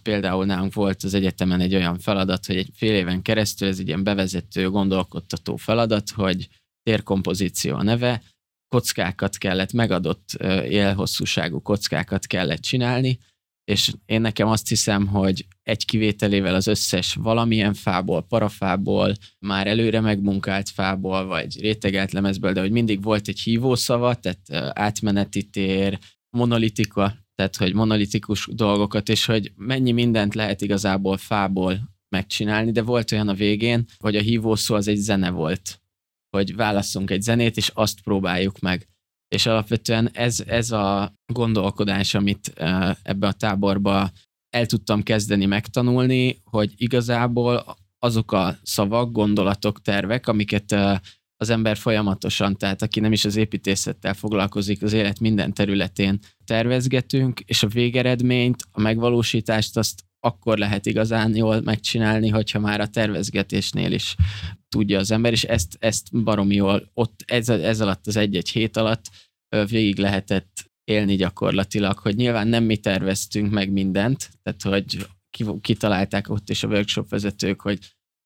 például 0.02 0.44
nálunk 0.44 0.74
volt 0.74 1.02
az 1.02 1.14
egyetemen 1.14 1.60
egy 1.60 1.74
olyan 1.74 1.98
feladat, 1.98 2.46
hogy 2.46 2.56
egy 2.56 2.70
fél 2.74 2.94
éven 2.94 3.22
keresztül 3.22 3.68
ez 3.68 3.78
egy 3.78 3.86
ilyen 3.86 4.04
bevezető, 4.04 4.70
gondolkodtató 4.70 5.56
feladat, 5.56 6.10
hogy 6.10 6.48
térkompozíció 6.82 7.76
a 7.76 7.82
neve, 7.82 8.22
kockákat 8.68 9.36
kellett, 9.36 9.72
megadott 9.72 10.32
élhosszúságú 10.64 11.60
kockákat 11.62 12.26
kellett 12.26 12.60
csinálni, 12.60 13.18
és 13.70 13.92
én 14.06 14.20
nekem 14.20 14.48
azt 14.48 14.68
hiszem, 14.68 15.06
hogy 15.06 15.46
egy 15.62 15.84
kivételével 15.84 16.54
az 16.54 16.66
összes 16.66 17.14
valamilyen 17.14 17.74
fából, 17.74 18.22
parafából, 18.22 19.14
már 19.38 19.66
előre 19.66 20.00
megmunkált 20.00 20.68
fából, 20.68 21.26
vagy 21.26 21.60
rétegelt 21.60 22.12
lemezből, 22.12 22.52
de 22.52 22.60
hogy 22.60 22.70
mindig 22.70 23.02
volt 23.02 23.28
egy 23.28 23.40
hívószava, 23.40 24.14
tehát 24.14 24.76
átmeneti 24.78 25.42
tér, 25.42 25.98
monolitika, 26.36 27.16
tehát 27.34 27.56
hogy 27.56 27.74
monolitikus 27.74 28.48
dolgokat, 28.52 29.08
és 29.08 29.24
hogy 29.24 29.52
mennyi 29.56 29.92
mindent 29.92 30.34
lehet 30.34 30.60
igazából 30.60 31.16
fából 31.16 31.80
megcsinálni, 32.08 32.72
de 32.72 32.82
volt 32.82 33.12
olyan 33.12 33.28
a 33.28 33.34
végén, 33.34 33.84
hogy 33.98 34.16
a 34.16 34.20
hívószó 34.20 34.74
az 34.74 34.88
egy 34.88 34.96
zene 34.96 35.30
volt, 35.30 35.80
hogy 36.36 36.56
válasszunk 36.56 37.10
egy 37.10 37.22
zenét, 37.22 37.56
és 37.56 37.70
azt 37.74 38.00
próbáljuk 38.00 38.58
meg. 38.58 38.88
És 39.34 39.46
alapvetően 39.46 40.10
ez, 40.12 40.40
ez 40.46 40.70
a 40.70 41.14
gondolkodás, 41.32 42.14
amit 42.14 42.52
ebbe 43.02 43.26
a 43.26 43.32
táborba 43.32 44.10
el 44.50 44.66
tudtam 44.66 45.02
kezdeni 45.02 45.46
megtanulni, 45.46 46.40
hogy 46.44 46.72
igazából 46.76 47.76
azok 47.98 48.32
a 48.32 48.56
szavak, 48.62 49.12
gondolatok, 49.12 49.82
tervek, 49.82 50.26
amiket 50.26 50.76
az 51.36 51.50
ember 51.50 51.76
folyamatosan, 51.76 52.56
tehát 52.56 52.82
aki 52.82 53.00
nem 53.00 53.12
is 53.12 53.24
az 53.24 53.36
építészettel 53.36 54.14
foglalkozik, 54.14 54.82
az 54.82 54.92
élet 54.92 55.20
minden 55.20 55.52
területén 55.52 56.18
tervezgetünk, 56.44 57.40
és 57.40 57.62
a 57.62 57.68
végeredményt, 57.68 58.62
a 58.70 58.80
megvalósítást 58.80 59.76
azt 59.76 60.04
akkor 60.20 60.58
lehet 60.58 60.86
igazán 60.86 61.36
jól 61.36 61.60
megcsinálni, 61.60 62.28
hogyha 62.28 62.58
már 62.58 62.80
a 62.80 62.88
tervezgetésnél 62.88 63.92
is 63.92 64.16
tudja 64.68 64.98
az 64.98 65.10
ember, 65.10 65.32
és 65.32 65.44
ezt, 65.44 65.76
ezt 65.78 66.22
baromi 66.22 66.54
jól, 66.54 66.90
ott 66.94 67.22
ez, 67.26 67.48
ez 67.48 67.80
alatt 67.80 68.06
az 68.06 68.16
egy-egy 68.16 68.48
hét 68.48 68.76
alatt 68.76 69.04
végig 69.48 69.98
lehetett 69.98 70.70
élni 70.84 71.16
gyakorlatilag, 71.16 71.98
hogy 71.98 72.16
nyilván 72.16 72.48
nem 72.48 72.64
mi 72.64 72.76
terveztünk 72.76 73.50
meg 73.52 73.70
mindent, 73.70 74.30
tehát 74.42 74.62
hogy 74.62 75.06
kitalálták 75.60 76.28
ott 76.28 76.50
is 76.50 76.62
a 76.62 76.68
workshop 76.68 77.08
vezetők, 77.08 77.60
hogy 77.60 77.78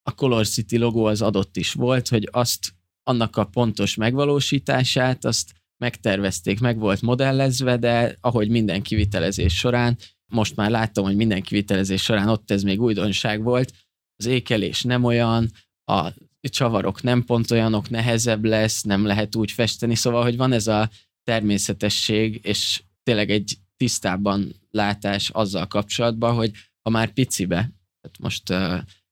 a 0.02 0.14
Color 0.14 0.46
City 0.46 0.78
logó 0.78 1.04
az 1.04 1.22
adott 1.22 1.56
is 1.56 1.72
volt, 1.72 2.08
hogy 2.08 2.28
azt 2.32 2.74
annak 3.02 3.36
a 3.36 3.44
pontos 3.44 3.94
megvalósítását, 3.94 5.24
azt 5.24 5.52
megtervezték, 5.76 6.60
meg 6.60 6.78
volt 6.78 7.00
modellezve, 7.00 7.76
de 7.76 8.16
ahogy 8.20 8.48
minden 8.48 8.82
kivitelezés 8.82 9.58
során, 9.58 9.98
most 10.33 10.57
már 10.57 10.71
láttam, 10.71 11.04
hogy 11.04 11.16
minden 11.16 11.43
kivitelezés 11.43 12.02
során 12.02 12.28
ott 12.28 12.50
ez 12.50 12.62
még 12.62 12.81
újdonság 12.81 13.43
volt, 13.43 13.73
az 14.16 14.26
ékelés 14.26 14.83
nem 14.83 15.04
olyan, 15.04 15.50
a 15.85 16.09
csavarok 16.40 17.02
nem 17.02 17.25
pont 17.25 17.50
olyanok, 17.50 17.90
nehezebb 17.90 18.45
lesz, 18.45 18.83
nem 18.83 19.07
lehet 19.07 19.35
úgy 19.35 19.50
festeni, 19.50 19.95
szóval, 19.95 20.23
hogy 20.23 20.37
van 20.37 20.52
ez 20.52 20.66
a 20.66 20.90
természetesség, 21.23 22.40
és 22.43 22.83
tényleg 23.02 23.31
egy 23.31 23.59
tisztában 23.76 24.54
látás 24.71 25.31
azzal 25.31 25.66
kapcsolatban, 25.66 26.35
hogy 26.35 26.50
ha 26.83 26.90
már 26.90 27.12
picibe, 27.12 27.57
tehát 28.00 28.19
most 28.19 28.50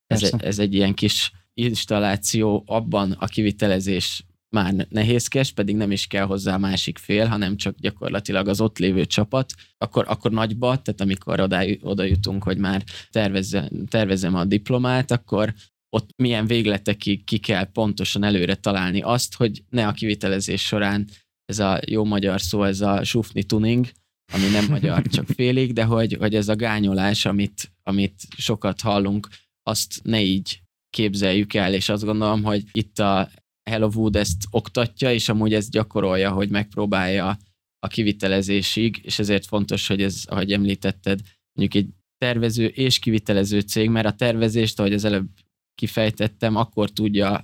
ez, 0.07 0.33
ez 0.39 0.59
egy 0.59 0.75
ilyen 0.75 0.95
kis 0.95 1.33
installáció 1.55 2.63
abban 2.67 3.13
a 3.13 3.27
kivitelezés 3.27 4.25
már 4.53 4.87
nehézkes, 4.89 5.53
pedig 5.53 5.77
nem 5.77 5.91
is 5.91 6.07
kell 6.07 6.25
hozzá 6.25 6.57
másik 6.57 6.99
fél, 6.99 7.27
hanem 7.27 7.57
csak 7.57 7.75
gyakorlatilag 7.79 8.49
az 8.49 8.61
ott 8.61 8.79
lévő 8.79 9.05
csapat, 9.05 9.53
akkor, 9.79 10.05
akkor 10.09 10.31
nagyba, 10.31 10.67
tehát 10.83 11.01
amikor 11.01 11.41
oda, 11.41 11.65
oda 11.81 12.03
jutunk, 12.03 12.43
hogy 12.43 12.59
már 12.59 12.85
tervezze, 13.11 13.71
tervezem 13.89 14.35
a 14.35 14.45
diplomát, 14.45 15.11
akkor 15.11 15.55
ott 15.97 16.11
milyen 16.17 16.47
végletekig 16.47 17.25
ki 17.25 17.39
kell 17.39 17.65
pontosan 17.65 18.23
előre 18.23 18.55
találni 18.55 19.01
azt, 19.01 19.35
hogy 19.35 19.63
ne 19.69 19.87
a 19.87 19.93
kivitelezés 19.93 20.67
során 20.67 21.09
ez 21.45 21.59
a 21.59 21.81
jó 21.87 22.05
magyar 22.05 22.41
szó, 22.41 22.65
ez 22.65 22.81
a 22.81 23.05
sufni 23.05 23.45
tuning, 23.45 23.87
ami 24.33 24.49
nem 24.49 24.67
magyar, 24.69 25.03
csak 25.03 25.27
félig, 25.37 25.73
de 25.73 25.85
hogy, 25.85 26.17
hogy 26.19 26.35
ez 26.35 26.49
a 26.49 26.57
gányolás, 26.57 27.25
amit, 27.27 27.73
amit 27.83 28.23
sokat 28.37 28.81
hallunk, 28.81 29.29
azt 29.63 30.01
ne 30.03 30.23
így 30.23 30.61
képzeljük 30.91 31.55
el, 31.55 31.75
és 31.75 31.89
azt 31.89 32.05
gondolom, 32.05 32.43
hogy 32.43 32.65
itt 32.73 32.99
a 32.99 33.31
Hello 33.71 33.91
Wood 33.95 34.17
ezt 34.17 34.43
oktatja, 34.51 35.13
és 35.13 35.29
amúgy 35.29 35.55
ezt 35.55 35.71
gyakorolja, 35.71 36.33
hogy 36.33 36.51
megpróbálja 36.51 37.37
a 37.79 37.89
kivitelezésig, 37.89 39.01
és 39.03 39.19
ezért 39.19 39.47
fontos, 39.47 39.87
hogy 39.87 40.03
ez, 40.03 40.23
ahogy 40.27 40.53
említetted, 40.53 41.21
mondjuk 41.53 41.85
egy 41.85 41.93
tervező 42.19 42.67
és 42.67 42.99
kivitelező 42.99 43.61
cég, 43.61 43.91
mert 43.91 44.07
a 44.07 44.15
tervezést, 44.15 44.79
ahogy 44.79 44.93
az 44.93 45.05
előbb 45.05 45.29
kifejtettem, 45.75 46.57
akkor 46.57 46.91
tudja 46.91 47.43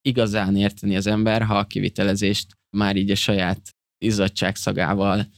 igazán 0.00 0.56
érteni 0.56 0.96
az 0.96 1.06
ember, 1.06 1.42
ha 1.42 1.58
a 1.58 1.66
kivitelezést 1.66 2.52
már 2.76 2.96
így 2.96 3.10
a 3.10 3.14
saját 3.14 3.70
izzadság 4.04 4.56
szagával 4.56 5.28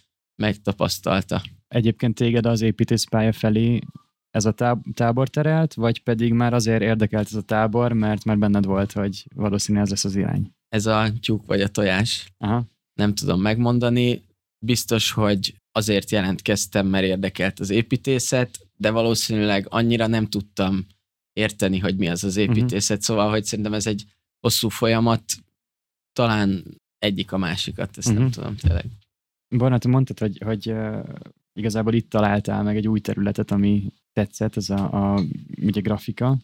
megtapasztalta. 0.43 1.43
Egyébként 1.69 2.15
téged 2.15 2.47
az 2.47 2.61
építészpálya 2.61 3.33
felé 3.33 3.81
ez 4.31 4.45
a 4.45 4.53
táb- 4.53 4.95
tábor 4.95 5.29
terelt, 5.29 5.75
vagy 5.75 6.03
pedig 6.03 6.33
már 6.33 6.55
azért 6.55 6.83
érdekelt 6.83 7.27
ez 7.27 7.35
a 7.35 7.43
tábor, 7.43 7.93
mert 7.93 8.25
már 8.25 8.39
benned 8.39 8.65
volt, 8.65 8.93
hogy 8.93 9.27
valószínűleg 9.35 9.85
ez 9.85 9.91
lesz 9.91 10.05
az 10.05 10.17
irány? 10.17 10.55
Ez 10.69 10.87
a 10.87 11.13
tyúk 11.21 11.47
vagy 11.47 11.61
a 11.61 11.69
tojás. 11.69 12.33
Aha. 12.39 12.65
Nem 12.95 13.15
tudom 13.15 13.41
megmondani. 13.41 14.25
Biztos, 14.59 15.11
hogy 15.11 15.55
azért 15.73 16.11
jelentkeztem, 16.11 16.87
mert 16.87 17.05
érdekelt 17.05 17.61
az 17.61 17.71
építészet, 17.71 18.59
de 18.77 18.91
valószínűleg 18.91 19.67
annyira 19.69 20.07
nem 20.07 20.27
tudtam 20.27 20.87
érteni, 21.33 21.79
hogy 21.79 21.97
mi 21.97 22.09
az 22.09 22.25
az 22.25 22.37
mhm. 22.37 22.51
építészet, 22.51 22.99
uh-huh. 22.99 23.17
szóval, 23.17 23.31
hogy 23.31 23.45
szerintem 23.45 23.75
ez 23.75 23.87
egy 23.87 24.05
hosszú 24.41 24.69
folyamat, 24.69 25.23
talán 26.13 26.65
egyik 26.99 27.33
a 27.33 27.39
másikat, 27.39 27.99
ezt 27.99 28.09
uh-huh. 28.09 28.15
nem 28.15 28.25
mhm. 28.25 28.33
tudom 28.33 28.57
tényleg. 28.57 28.85
Barna, 29.57 29.79
te 29.79 29.89
mondtad, 29.89 30.19
hogy, 30.19 30.39
hogy 30.45 30.71
uh, 30.71 31.05
igazából 31.53 31.95
itt 31.95 32.11
találtál 32.11 32.63
meg 32.63 32.77
egy 32.77 32.89
új 32.89 33.01
területet, 33.01 33.51
ami 33.51 33.93
tetszett, 34.17 34.57
ez 34.57 34.71
a, 34.71 35.15
a 35.15 35.21
ugye 35.63 35.81
grafika. 35.81 36.37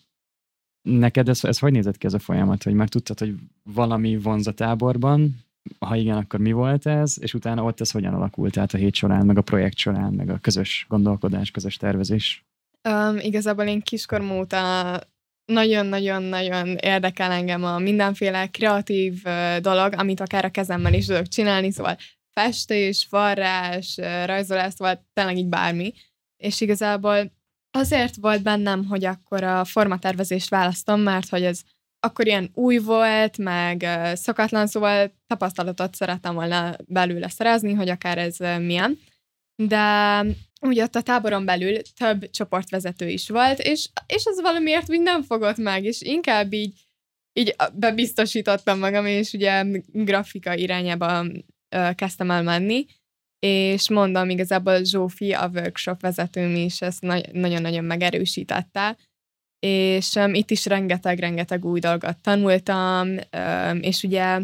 Neked 0.82 1.28
ez, 1.28 1.44
ez 1.44 1.58
hogy 1.58 1.72
nézett 1.72 1.98
ki 1.98 2.06
ez 2.06 2.14
a 2.14 2.18
folyamat, 2.18 2.62
hogy 2.62 2.74
már 2.74 2.88
tudtad, 2.88 3.18
hogy 3.18 3.34
valami 3.62 4.16
vonz 4.16 4.46
a 4.46 4.52
táborban, 4.52 5.36
ha 5.78 5.96
igen, 5.96 6.16
akkor 6.16 6.40
mi 6.40 6.52
volt 6.52 6.86
ez, 6.86 7.16
és 7.20 7.34
utána 7.34 7.62
ott 7.62 7.80
ez 7.80 7.90
hogyan 7.90 8.14
alakult 8.14 8.56
át 8.56 8.74
a 8.74 8.76
hét 8.76 8.94
során, 8.94 9.26
meg 9.26 9.38
a 9.38 9.42
projekt 9.42 9.76
során, 9.76 10.12
meg 10.12 10.28
a 10.28 10.38
közös 10.38 10.86
gondolkodás, 10.88 11.50
közös 11.50 11.76
tervezés? 11.76 12.44
Um, 12.88 13.16
igazából 13.18 13.64
én 13.64 13.80
kiskorom 13.80 14.30
óta 14.30 15.00
nagyon-nagyon-nagyon 15.44 16.76
érdekel 16.76 17.30
engem 17.30 17.64
a 17.64 17.78
mindenféle 17.78 18.46
kreatív 18.46 19.22
uh, 19.24 19.56
dolog, 19.56 19.92
amit 19.96 20.20
akár 20.20 20.44
a 20.44 20.50
kezemmel 20.50 20.94
is 20.94 21.06
tudok 21.06 21.28
csinálni, 21.28 21.70
szóval 21.70 21.96
festés, 22.30 23.06
varrás, 23.10 23.96
rajzolás, 24.24 24.72
szóval 24.72 25.06
tényleg 25.12 25.36
így 25.36 25.48
bármi. 25.48 25.92
És 26.36 26.60
igazából 26.60 27.32
azért 27.72 28.16
volt 28.16 28.42
bennem, 28.42 28.84
hogy 28.84 29.04
akkor 29.04 29.42
a 29.42 29.64
formatervezést 29.64 30.48
választom, 30.48 31.00
mert 31.00 31.28
hogy 31.28 31.42
ez 31.42 31.60
akkor 32.06 32.26
ilyen 32.26 32.50
új 32.54 32.78
volt, 32.78 33.38
meg 33.38 33.86
szokatlan, 34.14 34.66
szóval 34.66 35.12
tapasztalatot 35.26 35.94
szerettem 35.94 36.34
volna 36.34 36.76
belőle 36.86 37.28
szerezni, 37.28 37.72
hogy 37.72 37.88
akár 37.88 38.18
ez 38.18 38.36
milyen. 38.38 38.98
De 39.62 40.24
ugye 40.60 40.82
ott 40.82 40.94
a 40.94 41.02
táboron 41.02 41.44
belül 41.44 41.82
több 41.98 42.30
csoportvezető 42.30 43.08
is 43.08 43.28
volt, 43.28 43.58
és, 43.58 43.88
és 44.06 44.26
az 44.26 44.40
valamiért 44.40 44.90
úgy 44.90 45.00
nem 45.00 45.22
fogott 45.22 45.56
meg, 45.56 45.84
és 45.84 46.00
inkább 46.00 46.52
így, 46.52 46.80
így 47.32 47.54
bebiztosítottam 47.74 48.78
magam, 48.78 49.06
és 49.06 49.32
ugye 49.32 49.64
grafika 49.92 50.54
irányába 50.54 51.26
kezdtem 51.94 52.30
el 52.30 52.42
menni, 52.42 52.86
és 53.46 53.90
mondom, 53.90 54.30
igazából 54.30 54.84
Zsófi, 54.84 55.32
a 55.32 55.50
workshop 55.54 56.00
vezetőm 56.00 56.54
is 56.54 56.80
ezt 56.80 57.02
nagyon-nagyon 57.32 57.84
megerősítette, 57.84 58.96
és 59.58 60.14
um, 60.14 60.34
itt 60.34 60.50
is 60.50 60.66
rengeteg-rengeteg 60.66 61.64
új 61.64 61.80
dolgot 61.80 62.18
tanultam, 62.20 63.08
um, 63.08 63.78
és 63.80 64.02
ugye 64.02 64.40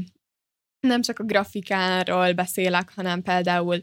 nem 0.81 1.03
csak 1.03 1.19
a 1.19 1.25
grafikáról 1.25 2.33
beszélek, 2.33 2.93
hanem 2.95 3.23
például 3.23 3.83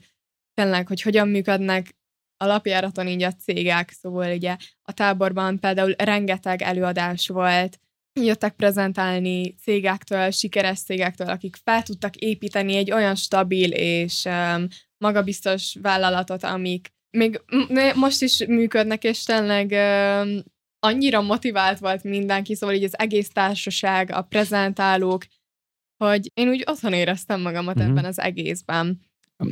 tényleg, 0.53 0.87
hogy 0.87 1.01
hogyan 1.01 1.27
működnek 1.27 1.95
alapjáraton 2.37 3.07
így 3.07 3.23
a 3.23 3.33
cégek, 3.33 3.91
szóval 3.91 4.31
ugye 4.31 4.57
a 4.81 4.93
táborban 4.93 5.59
például 5.59 5.93
rengeteg 5.97 6.61
előadás 6.61 7.27
volt, 7.27 7.79
jöttek 8.21 8.55
prezentálni 8.55 9.55
cégektől, 9.55 10.31
sikeres 10.31 10.79
cégektől, 10.79 11.29
akik 11.29 11.55
fel 11.55 11.83
tudtak 11.83 12.15
építeni 12.15 12.75
egy 12.75 12.91
olyan 12.91 13.15
stabil 13.15 13.71
és 13.71 14.25
um, 14.25 14.67
magabiztos 14.97 15.77
vállalatot, 15.81 16.43
amik 16.43 16.93
még 17.17 17.41
most 17.95 18.21
is 18.21 18.45
működnek, 18.45 19.03
és 19.03 19.23
tényleg 19.23 19.71
annyira 20.79 21.21
motivált 21.21 21.79
volt 21.79 22.03
mindenki, 22.03 22.55
szóval 22.55 22.75
így 22.75 22.83
az 22.83 22.99
egész 22.99 23.29
társaság, 23.29 24.11
a 24.11 24.21
prezentálók, 24.21 25.25
hogy 25.97 26.31
én 26.33 26.49
úgy 26.49 26.63
otthon 26.67 26.93
éreztem 26.93 27.41
magamat 27.41 27.75
uh-huh. 27.75 27.91
ebben 27.91 28.05
az 28.05 28.19
egészben. 28.19 28.99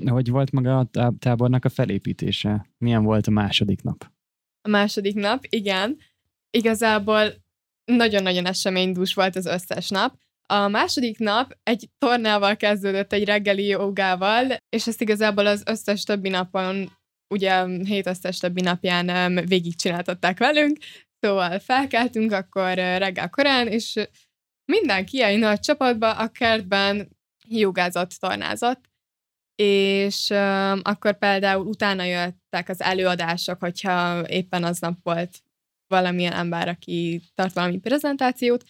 Hogy 0.06 0.30
volt 0.30 0.52
maga 0.52 0.78
a 0.80 1.14
tábornak 1.20 1.66
a 1.66 1.70
felépítése? 1.70 2.70
Milyen 2.78 3.04
volt 3.04 3.28
a 3.28 3.32
második 3.32 3.82
nap? 3.82 4.12
A 4.62 4.70
második 4.70 5.14
nap, 5.14 5.46
igen. 5.50 5.98
Igazából 6.50 7.34
nagyon-nagyon 7.86 8.46
eseménydús 8.46 9.14
volt 9.14 9.36
az 9.36 9.46
összes 9.46 9.90
nap. 9.90 10.18
A 10.46 10.68
második 10.68 11.18
nap 11.20 11.58
egy 11.64 11.90
tornával 11.98 12.56
kezdődött, 12.56 13.14
egy 13.14 13.26
reggeli 13.26 13.66
jogával, 13.66 14.58
és 14.70 14.88
ezt 14.88 15.02
igazából 15.02 15.46
az 15.46 15.64
összes 15.66 16.04
többi 16.04 16.30
napon, 16.30 16.92
ugye 17.34 17.68
hét 17.68 18.08
összes 18.08 18.38
többi 18.38 18.62
napján 18.62 19.36
végigcsináltatták 19.46 20.38
velünk, 20.38 20.78
szóval 21.20 21.60
felkeltünk 21.60 22.32
akkor 22.32 22.74
reggel 22.74 23.30
korán, 23.30 23.68
és 23.68 24.08
mindenki 24.72 25.24
egy 25.24 25.40
nagy 25.40 25.60
csapatba 25.60 26.12
a 26.12 26.28
kertben 26.28 27.10
jogázott, 27.48 28.12
tornázott, 28.12 28.92
és 29.56 30.30
um, 30.30 30.80
akkor 30.84 31.18
például 31.18 31.66
utána 31.66 32.04
jöttek 32.04 32.70
az 32.70 32.82
előadások, 32.82 33.60
hogyha 33.60 34.28
éppen 34.28 34.64
aznap 34.64 34.98
volt 35.04 35.44
valamilyen 35.88 36.34
ember, 36.34 36.68
aki 36.68 37.22
tart 37.36 37.54
valami 37.54 37.78
prezentációt, 37.78 38.64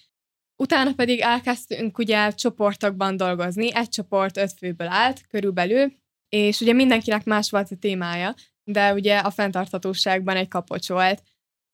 Utána 0.55 0.93
pedig 0.93 1.19
elkezdtünk 1.19 1.97
ugye 1.97 2.31
csoportokban 2.31 3.17
dolgozni, 3.17 3.75
egy 3.75 3.89
csoport 3.89 4.37
öt 4.37 4.53
főből 4.57 4.87
állt 4.87 5.27
körülbelül, 5.27 5.93
és 6.29 6.61
ugye 6.61 6.73
mindenkinek 6.73 7.25
más 7.25 7.49
volt 7.49 7.71
a 7.71 7.75
témája, 7.75 8.35
de 8.63 8.93
ugye 8.93 9.17
a 9.17 9.31
fenntarthatóságban 9.31 10.35
egy 10.35 10.47
kapocs 10.47 10.87
volt. 10.87 11.23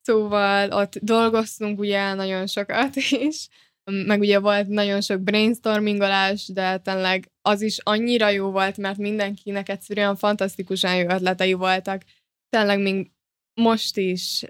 Szóval 0.00 0.70
ott 0.70 0.98
dolgoztunk 0.98 1.78
ugye 1.78 2.14
nagyon 2.14 2.46
sokat 2.46 2.96
is, 3.28 3.48
meg 3.90 4.20
ugye 4.20 4.38
volt 4.38 4.68
nagyon 4.68 5.00
sok 5.00 5.20
brainstormingolás, 5.20 6.48
de 6.48 6.78
tényleg 6.78 7.30
az 7.42 7.62
is 7.62 7.78
annyira 7.78 8.28
jó 8.28 8.50
volt, 8.50 8.76
mert 8.76 8.98
mindenkinek 8.98 9.68
egyszerűen 9.68 10.16
fantasztikusan 10.16 10.96
jó 10.96 11.08
ötletei 11.08 11.52
voltak. 11.52 12.02
Tényleg 12.48 12.80
még 12.80 13.10
most 13.60 13.96
is, 13.96 14.44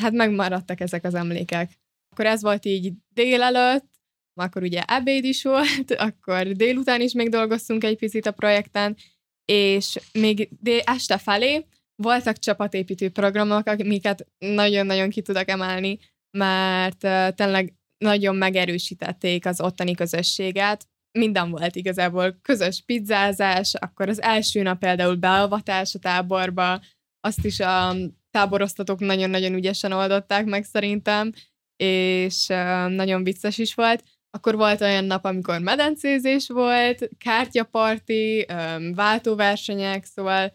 hát 0.00 0.12
megmaradtak 0.12 0.80
ezek 0.80 1.04
az 1.04 1.14
emlékek. 1.14 1.70
Akkor 2.18 2.30
ez 2.30 2.42
volt 2.42 2.64
így 2.64 2.92
délelőtt, 3.08 3.90
akkor 4.34 4.62
ugye 4.62 4.82
ebéd 4.86 5.24
is 5.24 5.42
volt, 5.42 5.90
akkor 6.08 6.46
délután 6.46 7.00
is 7.00 7.12
még 7.12 7.28
dolgoztunk 7.28 7.84
egy 7.84 7.96
picit 7.96 8.26
a 8.26 8.32
projekten, 8.32 8.96
és 9.44 9.98
még 10.12 10.48
dél, 10.60 10.80
este 10.84 11.18
felé 11.18 11.66
voltak 12.02 12.38
csapatépítő 12.38 13.10
programok, 13.10 13.66
amiket 13.66 14.26
nagyon-nagyon 14.38 15.10
ki 15.10 15.22
tudok 15.22 15.48
emelni, 15.48 15.98
mert 16.38 16.98
tényleg 17.36 17.74
nagyon 17.98 18.36
megerősítették 18.36 19.46
az 19.46 19.60
ottani 19.60 19.94
közösséget. 19.94 20.86
Minden 21.18 21.50
volt 21.50 21.76
igazából 21.76 22.38
közös 22.42 22.82
pizzázás, 22.86 23.74
akkor 23.74 24.08
az 24.08 24.22
első 24.22 24.62
nap 24.62 24.78
például 24.78 25.14
beavatás 25.14 25.94
a 25.94 25.98
táborba, 25.98 26.80
azt 27.20 27.44
is 27.44 27.60
a 27.60 27.94
táborosztatók 28.30 29.00
nagyon-nagyon 29.00 29.54
ügyesen 29.54 29.92
oldották 29.92 30.44
meg 30.44 30.64
szerintem, 30.64 31.32
és 31.76 32.46
nagyon 32.88 33.24
vicces 33.24 33.58
is 33.58 33.74
volt. 33.74 34.04
Akkor 34.30 34.56
volt 34.56 34.80
olyan 34.80 35.04
nap, 35.04 35.24
amikor 35.24 35.60
medencézés 35.60 36.48
volt, 36.48 37.08
kártyaparti, 37.18 38.46
váltóversenyek, 38.94 40.04
szóval 40.04 40.52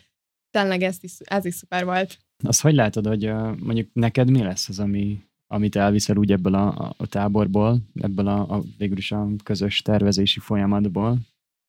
tényleg 0.50 0.82
ez 0.82 0.98
is, 1.02 1.14
ez 1.20 1.46
is 1.46 1.54
szuper 1.54 1.86
volt. 1.86 2.18
Azt 2.44 2.62
hogy 2.62 2.74
látod, 2.74 3.08
hogy 3.08 3.32
mondjuk 3.64 3.90
neked 3.94 4.30
mi 4.30 4.44
lesz 4.44 4.70
az, 4.70 4.80
ami, 4.80 5.20
amit 5.48 5.76
elviszel 5.76 6.18
úgy 6.18 6.32
ebből 6.32 6.54
a, 6.54 6.94
a 6.98 7.08
táborból, 7.08 7.82
ebből 7.94 8.28
a, 8.28 8.56
a 8.56 8.62
végül 8.78 8.98
is 8.98 9.12
a 9.12 9.28
közös 9.44 9.82
tervezési 9.82 10.40
folyamatból, 10.40 11.18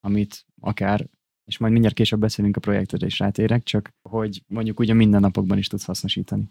amit 0.00 0.46
akár, 0.60 1.06
és 1.44 1.58
majd 1.58 1.72
mindjárt 1.72 1.96
később 1.96 2.20
beszélünk 2.20 2.56
a 2.56 2.60
projektre 2.60 3.06
és 3.06 3.18
rátérek, 3.18 3.62
csak 3.62 3.88
hogy 4.08 4.42
mondjuk 4.46 4.80
ugye 4.80 4.94
minden 4.94 5.20
napokban 5.20 5.58
is 5.58 5.66
tudsz 5.66 5.84
hasznosítani. 5.84 6.50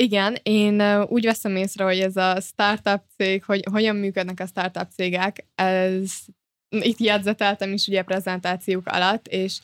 Igen, 0.00 0.36
én 0.42 1.02
úgy 1.02 1.24
veszem 1.24 1.56
észre, 1.56 1.84
hogy 1.84 2.00
ez 2.00 2.16
a 2.16 2.40
startup 2.40 3.02
cég, 3.16 3.44
hogy 3.44 3.62
hogyan 3.70 3.96
működnek 3.96 4.40
a 4.40 4.46
startup 4.46 4.90
cégek, 4.90 5.46
ez 5.54 6.12
itt 6.68 6.98
jegyzeteltem 6.98 7.72
is 7.72 7.86
ugye 7.86 8.02
prezentációk 8.02 8.86
alatt, 8.86 9.26
és 9.26 9.60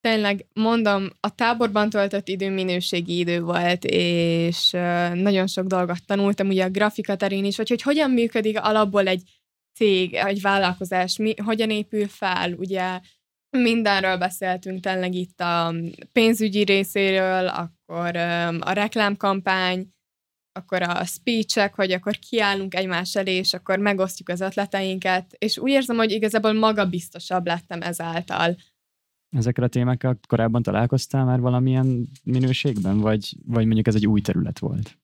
tényleg 0.00 0.46
mondom, 0.52 1.08
a 1.20 1.34
táborban 1.34 1.90
töltött 1.90 2.28
idő 2.28 2.50
minőségi 2.50 3.18
idő 3.18 3.40
volt, 3.40 3.84
és 3.84 4.70
nagyon 5.14 5.46
sok 5.46 5.66
dolgot 5.66 6.06
tanultam, 6.06 6.48
ugye 6.48 6.64
a 6.64 6.70
grafika 6.70 7.16
terén 7.16 7.44
is, 7.44 7.56
vagy 7.56 7.68
hogy 7.68 7.82
hogyan 7.82 8.10
működik 8.10 8.60
alapból 8.60 9.06
egy 9.06 9.22
cég, 9.74 10.14
egy 10.14 10.40
vállalkozás, 10.40 11.16
mi, 11.16 11.34
hogyan 11.44 11.70
épül 11.70 12.08
fel, 12.08 12.52
ugye 12.52 13.00
mindenről 13.50 14.16
beszéltünk 14.16 14.80
tényleg 14.80 15.14
itt 15.14 15.40
a 15.40 15.74
pénzügyi 16.12 16.64
részéről, 16.64 17.46
akkor 17.46 18.16
a 18.60 18.72
reklámkampány, 18.72 19.88
akkor 20.52 20.82
a 20.82 21.04
speechek, 21.04 21.74
hogy 21.74 21.92
akkor 21.92 22.16
kiállunk 22.16 22.74
egymás 22.74 23.16
elé, 23.16 23.36
és 23.36 23.54
akkor 23.54 23.78
megosztjuk 23.78 24.28
az 24.28 24.40
ötleteinket, 24.40 25.34
és 25.38 25.58
úgy 25.58 25.70
érzem, 25.70 25.96
hogy 25.96 26.10
igazából 26.10 26.52
magabiztosabb 26.52 27.46
lettem 27.46 27.82
ezáltal. 27.82 28.56
Ezekre 29.36 29.64
a 29.64 29.68
témákkal 29.68 30.18
korábban 30.28 30.62
találkoztál 30.62 31.24
már 31.24 31.40
valamilyen 31.40 32.08
minőségben, 32.24 32.98
vagy, 32.98 33.36
vagy 33.46 33.64
mondjuk 33.64 33.86
ez 33.86 33.94
egy 33.94 34.06
új 34.06 34.20
terület 34.20 34.58
volt? 34.58 34.98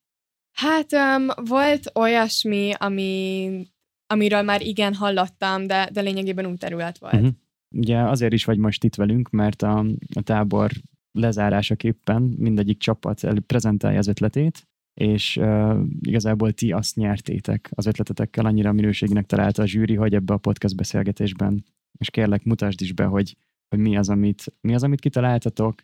Hát 0.52 0.92
um, 0.92 1.26
volt 1.44 1.90
olyasmi, 1.94 2.72
ami, 2.78 3.66
amiről 4.06 4.42
már 4.42 4.62
igen 4.62 4.94
hallottam, 4.94 5.66
de, 5.66 5.88
de 5.92 6.00
lényegében 6.00 6.46
új 6.46 6.56
terület 6.56 6.98
volt. 6.98 7.14
Uh-huh. 7.14 7.30
Ugye 7.76 7.98
azért 7.98 8.32
is 8.32 8.44
vagy 8.44 8.58
most 8.58 8.84
itt 8.84 8.94
velünk, 8.94 9.30
mert 9.30 9.62
a, 9.62 9.78
a 10.14 10.22
tábor 10.22 10.70
lezárásaképpen 11.12 12.22
mindegyik 12.22 12.78
csapat 12.78 13.40
prezentálja 13.46 13.98
az 13.98 14.06
ötletét, 14.06 14.68
és 14.94 15.36
uh, 15.36 15.80
igazából 16.00 16.52
ti 16.52 16.72
azt 16.72 16.96
nyertétek 16.96 17.70
az 17.74 17.86
ötletetekkel, 17.86 18.46
annyira 18.46 18.72
minőségnek 18.72 19.26
találta 19.26 19.62
a 19.62 19.66
zsűri, 19.66 19.94
hogy 19.94 20.14
ebbe 20.14 20.32
a 20.32 20.38
podcast 20.38 20.76
beszélgetésben, 20.76 21.64
és 21.98 22.10
kérlek 22.10 22.44
mutasd 22.44 22.80
is 22.80 22.92
be, 22.92 23.04
hogy, 23.04 23.36
hogy 23.68 23.78
mi, 23.78 23.96
az, 23.96 24.08
amit, 24.08 24.54
mi 24.60 24.74
az, 24.74 24.82
amit 24.82 25.00
kitaláltatok, 25.00 25.82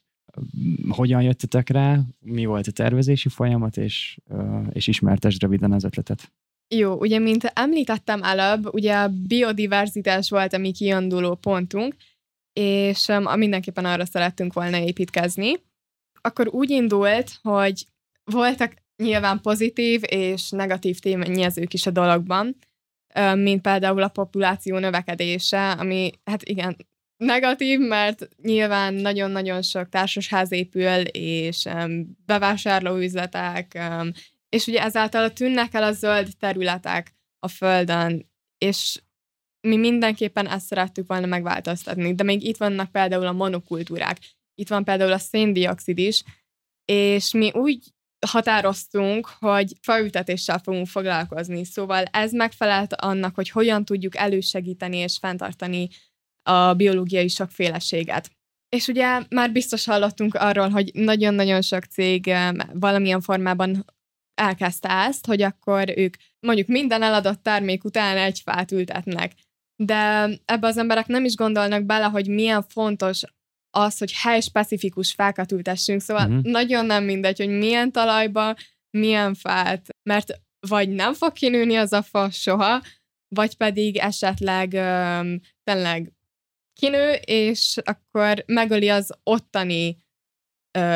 hogyan 0.88 1.22
jöttetek 1.22 1.68
rá, 1.68 2.00
mi 2.20 2.44
volt 2.44 2.66
a 2.66 2.72
tervezési 2.72 3.28
folyamat, 3.28 3.76
és, 3.76 4.18
uh, 4.28 4.66
és 4.72 4.86
ismertesd 4.86 5.42
röviden 5.42 5.72
az 5.72 5.84
ötletet. 5.84 6.32
Jó, 6.74 6.94
ugye, 6.94 7.18
mint 7.18 7.44
említettem 7.44 8.22
előbb, 8.22 8.74
ugye 8.74 8.94
a 8.94 9.08
biodiverzitás 9.08 10.30
volt 10.30 10.52
a 10.52 10.58
mi 10.58 10.72
kiinduló 10.72 11.34
pontunk, 11.34 11.94
és 12.52 13.06
um, 13.06 13.38
mindenképpen 13.38 13.84
arra 13.84 14.04
szerettünk 14.04 14.52
volna 14.52 14.78
építkezni. 14.78 15.52
Akkor 16.20 16.48
úgy 16.48 16.70
indult, 16.70 17.38
hogy 17.42 17.84
voltak 18.24 18.74
nyilván 18.96 19.40
pozitív 19.40 20.00
és 20.06 20.50
negatív 20.50 20.98
tényezők 20.98 21.72
is 21.72 21.86
a 21.86 21.90
dologban, 21.90 22.56
mint 23.34 23.62
például 23.62 24.02
a 24.02 24.08
populáció 24.08 24.78
növekedése, 24.78 25.70
ami 25.70 26.10
hát 26.24 26.42
igen, 26.42 26.76
negatív, 27.16 27.78
mert 27.78 28.28
nyilván 28.42 28.94
nagyon-nagyon 28.94 29.62
sok 29.62 29.88
társasház 29.88 30.52
épül, 30.52 31.00
és 31.12 31.64
um, 31.64 32.16
bevásárlóüzletek, 32.26 33.72
um, 33.74 34.10
és 34.50 34.66
ugye 34.66 34.82
ezáltal 34.82 35.32
tűnnek 35.32 35.74
el 35.74 35.82
a 35.82 35.92
zöld 35.92 36.28
területek 36.38 37.14
a 37.38 37.48
Földön, 37.48 38.30
és 38.58 39.00
mi 39.60 39.76
mindenképpen 39.76 40.48
ezt 40.48 40.66
szerettük 40.66 41.06
volna 41.06 41.26
megváltoztatni, 41.26 42.14
de 42.14 42.22
még 42.22 42.44
itt 42.44 42.56
vannak 42.56 42.92
például 42.92 43.26
a 43.26 43.32
monokultúrák, 43.32 44.18
itt 44.54 44.68
van 44.68 44.84
például 44.84 45.12
a 45.12 45.18
széndiokszid 45.18 45.98
is, 45.98 46.22
és 46.84 47.32
mi 47.32 47.50
úgy 47.52 47.92
határoztunk, 48.26 49.26
hogy 49.38 49.72
faültetéssel 49.80 50.58
fogunk 50.58 50.86
foglalkozni, 50.86 51.64
szóval 51.64 52.04
ez 52.04 52.32
megfelelt 52.32 52.94
annak, 52.94 53.34
hogy 53.34 53.50
hogyan 53.50 53.84
tudjuk 53.84 54.16
elősegíteni 54.16 54.96
és 54.96 55.18
fenntartani 55.18 55.88
a 56.42 56.74
biológiai 56.74 57.28
sokféleséget. 57.28 58.30
És 58.68 58.86
ugye 58.86 59.22
már 59.28 59.52
biztos 59.52 59.84
hallottunk 59.84 60.34
arról, 60.34 60.68
hogy 60.68 60.90
nagyon-nagyon 60.94 61.62
sok 61.62 61.84
cég 61.84 62.28
eh, 62.28 62.52
valamilyen 62.72 63.20
formában 63.20 63.84
elkezdte 64.40 64.88
ezt, 64.88 65.26
hogy 65.26 65.42
akkor 65.42 65.92
ők 65.96 66.14
mondjuk 66.46 66.68
minden 66.68 67.02
eladott 67.02 67.42
termék 67.42 67.84
után 67.84 68.16
egy 68.16 68.40
fát 68.44 68.72
ültetnek. 68.72 69.32
De 69.76 70.28
ebbe 70.44 70.66
az 70.66 70.76
emberek 70.76 71.06
nem 71.06 71.24
is 71.24 71.34
gondolnak 71.34 71.84
bele, 71.84 72.04
hogy 72.04 72.28
milyen 72.28 72.62
fontos 72.62 73.22
az, 73.70 73.98
hogy 73.98 74.12
hely-specifikus 74.12 75.12
fákat 75.12 75.52
ültessünk, 75.52 76.00
szóval 76.00 76.26
uh-huh. 76.26 76.42
nagyon 76.42 76.86
nem 76.86 77.04
mindegy, 77.04 77.38
hogy 77.38 77.48
milyen 77.48 77.92
talajba, 77.92 78.54
milyen 78.90 79.34
fát, 79.34 79.86
mert 80.02 80.40
vagy 80.68 80.88
nem 80.88 81.14
fog 81.14 81.32
kinőni 81.32 81.76
az 81.76 81.92
a 81.92 82.02
fa 82.02 82.30
soha, 82.30 82.82
vagy 83.34 83.56
pedig 83.56 83.96
esetleg 83.96 84.72
um, 84.72 85.40
tényleg 85.62 86.12
kinő, 86.80 87.12
és 87.12 87.76
akkor 87.84 88.44
megöli 88.46 88.88
az 88.88 89.12
ottani 89.22 89.96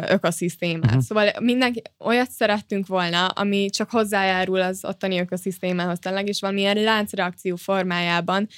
ökoszisztémát. 0.09 0.85
Uh-huh. 0.85 1.01
Szóval 1.01 1.31
mindenki 1.41 1.83
olyat 1.99 2.31
szerettünk 2.31 2.87
volna, 2.87 3.27
ami 3.27 3.71
csak 3.71 3.91
hozzájárul 3.91 4.61
az 4.61 4.85
ottani 4.85 5.19
ökoszisztémához 5.19 5.99
tényleg, 5.99 6.29
és 6.29 6.41
valamilyen 6.41 6.77
láncreakció 6.77 7.57
formájában 7.57 8.49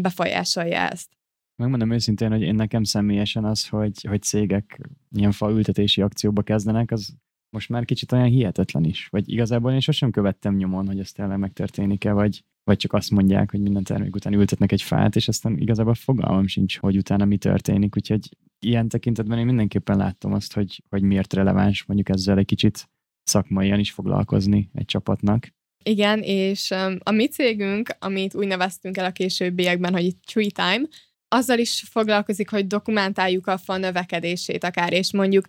befolyásolja 0.00 0.78
ezt. 0.78 1.08
Megmondom 1.56 1.92
őszintén, 1.92 2.30
hogy 2.30 2.42
én 2.42 2.54
nekem 2.54 2.84
személyesen 2.84 3.44
az, 3.44 3.68
hogy, 3.68 4.04
hogy 4.08 4.22
cégek 4.22 4.80
ilyen 5.16 5.32
faültetési 5.32 6.02
akcióba 6.02 6.42
kezdenek, 6.42 6.90
az 6.90 7.14
most 7.50 7.68
már 7.68 7.84
kicsit 7.84 8.12
olyan 8.12 8.28
hihetetlen 8.28 8.84
is. 8.84 9.06
Vagy 9.10 9.32
igazából 9.32 9.72
én 9.72 9.80
sosem 9.80 10.10
követtem 10.10 10.56
nyomon, 10.56 10.86
hogy 10.86 10.98
ez 10.98 11.12
tényleg 11.12 11.38
megtörténik-e, 11.38 12.12
vagy, 12.12 12.44
vagy 12.64 12.76
csak 12.76 12.92
azt 12.92 13.10
mondják, 13.10 13.50
hogy 13.50 13.60
minden 13.60 13.84
termék 13.84 14.14
után 14.14 14.32
ültetnek 14.32 14.72
egy 14.72 14.82
fát, 14.82 15.16
és 15.16 15.28
aztán 15.28 15.58
igazából 15.58 15.94
fogalmam 15.94 16.46
sincs, 16.46 16.78
hogy 16.78 16.96
utána 16.96 17.24
mi 17.24 17.36
történik. 17.36 17.96
Úgyhogy 17.96 18.28
ilyen 18.64 18.88
tekintetben 18.88 19.38
én 19.38 19.46
mindenképpen 19.46 19.96
láttam 19.96 20.32
azt, 20.32 20.52
hogy, 20.52 20.82
hogy 20.88 21.02
miért 21.02 21.32
releváns 21.32 21.84
mondjuk 21.84 22.08
ezzel 22.08 22.38
egy 22.38 22.46
kicsit 22.46 22.88
szakmaian 23.22 23.78
is 23.78 23.92
foglalkozni 23.92 24.70
egy 24.74 24.84
csapatnak. 24.84 25.48
Igen, 25.84 26.22
és 26.22 26.70
a 26.98 27.10
mi 27.10 27.28
cégünk, 27.28 27.96
amit 27.98 28.34
úgy 28.34 28.46
neveztünk 28.46 28.96
el 28.96 29.04
a 29.04 29.12
későbbiekben, 29.12 29.92
hogy 29.92 30.16
Tree 30.16 30.50
Time, 30.50 30.88
azzal 31.28 31.58
is 31.58 31.84
foglalkozik, 31.90 32.50
hogy 32.50 32.66
dokumentáljuk 32.66 33.46
a 33.46 33.58
fa 33.58 33.76
növekedését 33.76 34.64
akár, 34.64 34.92
és 34.92 35.12
mondjuk 35.12 35.46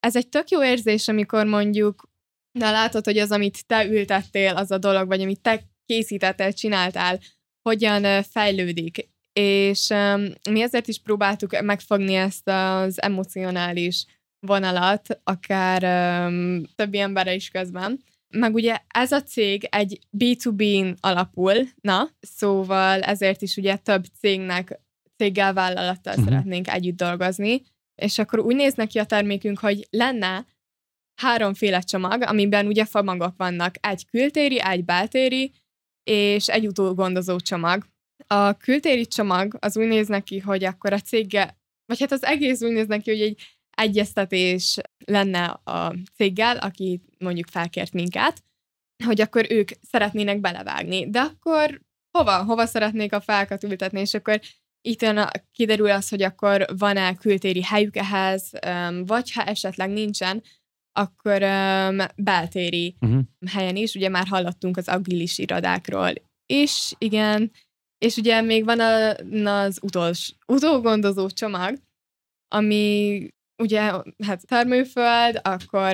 ez 0.00 0.16
egy 0.16 0.28
tök 0.28 0.48
jó 0.48 0.64
érzés, 0.64 1.08
amikor 1.08 1.46
mondjuk, 1.46 2.10
na 2.58 2.70
látod, 2.70 3.04
hogy 3.04 3.18
az, 3.18 3.30
amit 3.30 3.66
te 3.66 3.86
ültettél, 3.86 4.56
az 4.56 4.70
a 4.70 4.78
dolog, 4.78 5.06
vagy 5.06 5.20
amit 5.20 5.40
te 5.40 5.62
készítettél, 5.86 6.52
csináltál, 6.52 7.20
hogyan 7.62 8.22
fejlődik. 8.22 9.08
És 9.40 9.88
um, 9.88 10.24
mi 10.50 10.60
ezért 10.60 10.88
is 10.88 10.98
próbáltuk 10.98 11.60
megfogni 11.60 12.14
ezt 12.14 12.48
az 12.48 13.02
emocionális 13.02 14.04
vonalat, 14.46 15.20
akár 15.24 15.82
um, 16.28 16.62
többi 16.74 16.98
emberre 16.98 17.34
is 17.34 17.48
közben. 17.48 18.00
Meg 18.28 18.54
ugye 18.54 18.78
ez 18.86 19.12
a 19.12 19.22
cég 19.22 19.64
egy 19.70 19.98
B2B-n 20.18 20.96
alapul, 21.00 21.54
na, 21.80 22.08
szóval 22.20 23.00
ezért 23.00 23.42
is 23.42 23.56
ugye 23.56 23.76
több 23.76 24.04
cégnek, 24.20 24.80
céggel, 25.16 25.52
vállalattal 25.52 26.12
uh-huh. 26.12 26.28
szeretnénk 26.28 26.68
együtt 26.68 26.96
dolgozni, 26.96 27.62
és 28.02 28.18
akkor 28.18 28.38
úgy 28.38 28.56
néz 28.56 28.74
ki 28.88 28.98
a 28.98 29.04
termékünk, 29.04 29.58
hogy 29.58 29.86
lenne 29.90 30.46
háromféle 31.20 31.80
csomag, 31.80 32.22
amiben 32.22 32.66
ugye 32.66 32.84
famagok 32.84 33.34
vannak, 33.36 33.74
egy 33.80 34.06
kültéri, 34.06 34.60
egy 34.60 34.84
beltéri, 34.84 35.52
és 36.10 36.48
egy 36.48 36.66
utógondozó 36.66 37.38
csomag. 37.38 37.86
A 38.26 38.52
kültéri 38.56 39.06
csomag 39.06 39.56
az 39.60 39.76
úgy 39.76 39.86
néz 39.86 40.08
ki, 40.24 40.38
hogy 40.38 40.64
akkor 40.64 40.92
a 40.92 41.00
céggel, 41.00 41.58
vagy 41.86 42.00
hát 42.00 42.12
az 42.12 42.24
egész 42.24 42.62
úgy 42.62 42.72
néz 42.72 42.86
ki, 43.02 43.10
hogy 43.10 43.20
egy 43.20 43.42
egyeztetés 43.70 44.78
lenne 45.04 45.44
a 45.46 45.94
céggel, 46.14 46.56
aki 46.56 47.00
mondjuk 47.18 47.48
felkért 47.48 47.92
minket, 47.92 48.42
hogy 49.04 49.20
akkor 49.20 49.46
ők 49.48 49.70
szeretnének 49.80 50.40
belevágni. 50.40 51.10
De 51.10 51.20
akkor 51.20 51.80
hova? 52.18 52.44
Hova 52.44 52.66
szeretnék 52.66 53.12
a 53.12 53.20
fákat 53.20 53.64
ültetni? 53.64 54.00
És 54.00 54.14
akkor 54.14 54.40
itt 54.80 55.04
kiderül 55.52 55.90
az, 55.90 56.08
hogy 56.08 56.22
akkor 56.22 56.66
van-e 56.78 57.14
kültéri 57.14 57.62
helyük 57.62 57.96
ehhez, 57.96 58.50
vagy 59.04 59.32
ha 59.32 59.44
esetleg 59.44 59.90
nincsen, 59.90 60.42
akkor 60.92 61.40
beltéri 62.16 62.96
uh-huh. 63.00 63.20
helyen 63.50 63.76
is, 63.76 63.94
ugye 63.94 64.08
már 64.08 64.26
hallottunk 64.26 64.76
az 64.76 64.88
agilis 64.88 65.38
irodákról. 65.38 66.12
És 66.46 66.92
igen, 66.98 67.52
és 67.98 68.16
ugye 68.16 68.40
még 68.40 68.64
van 68.64 68.80
a, 68.80 69.14
az 69.50 69.78
utolsó, 69.82 70.34
utógondozó 70.46 71.28
csomag, 71.28 71.78
ami 72.48 73.28
ugye, 73.62 73.80
hát 74.24 74.46
termőföld, 74.46 75.40
akkor 75.42 75.92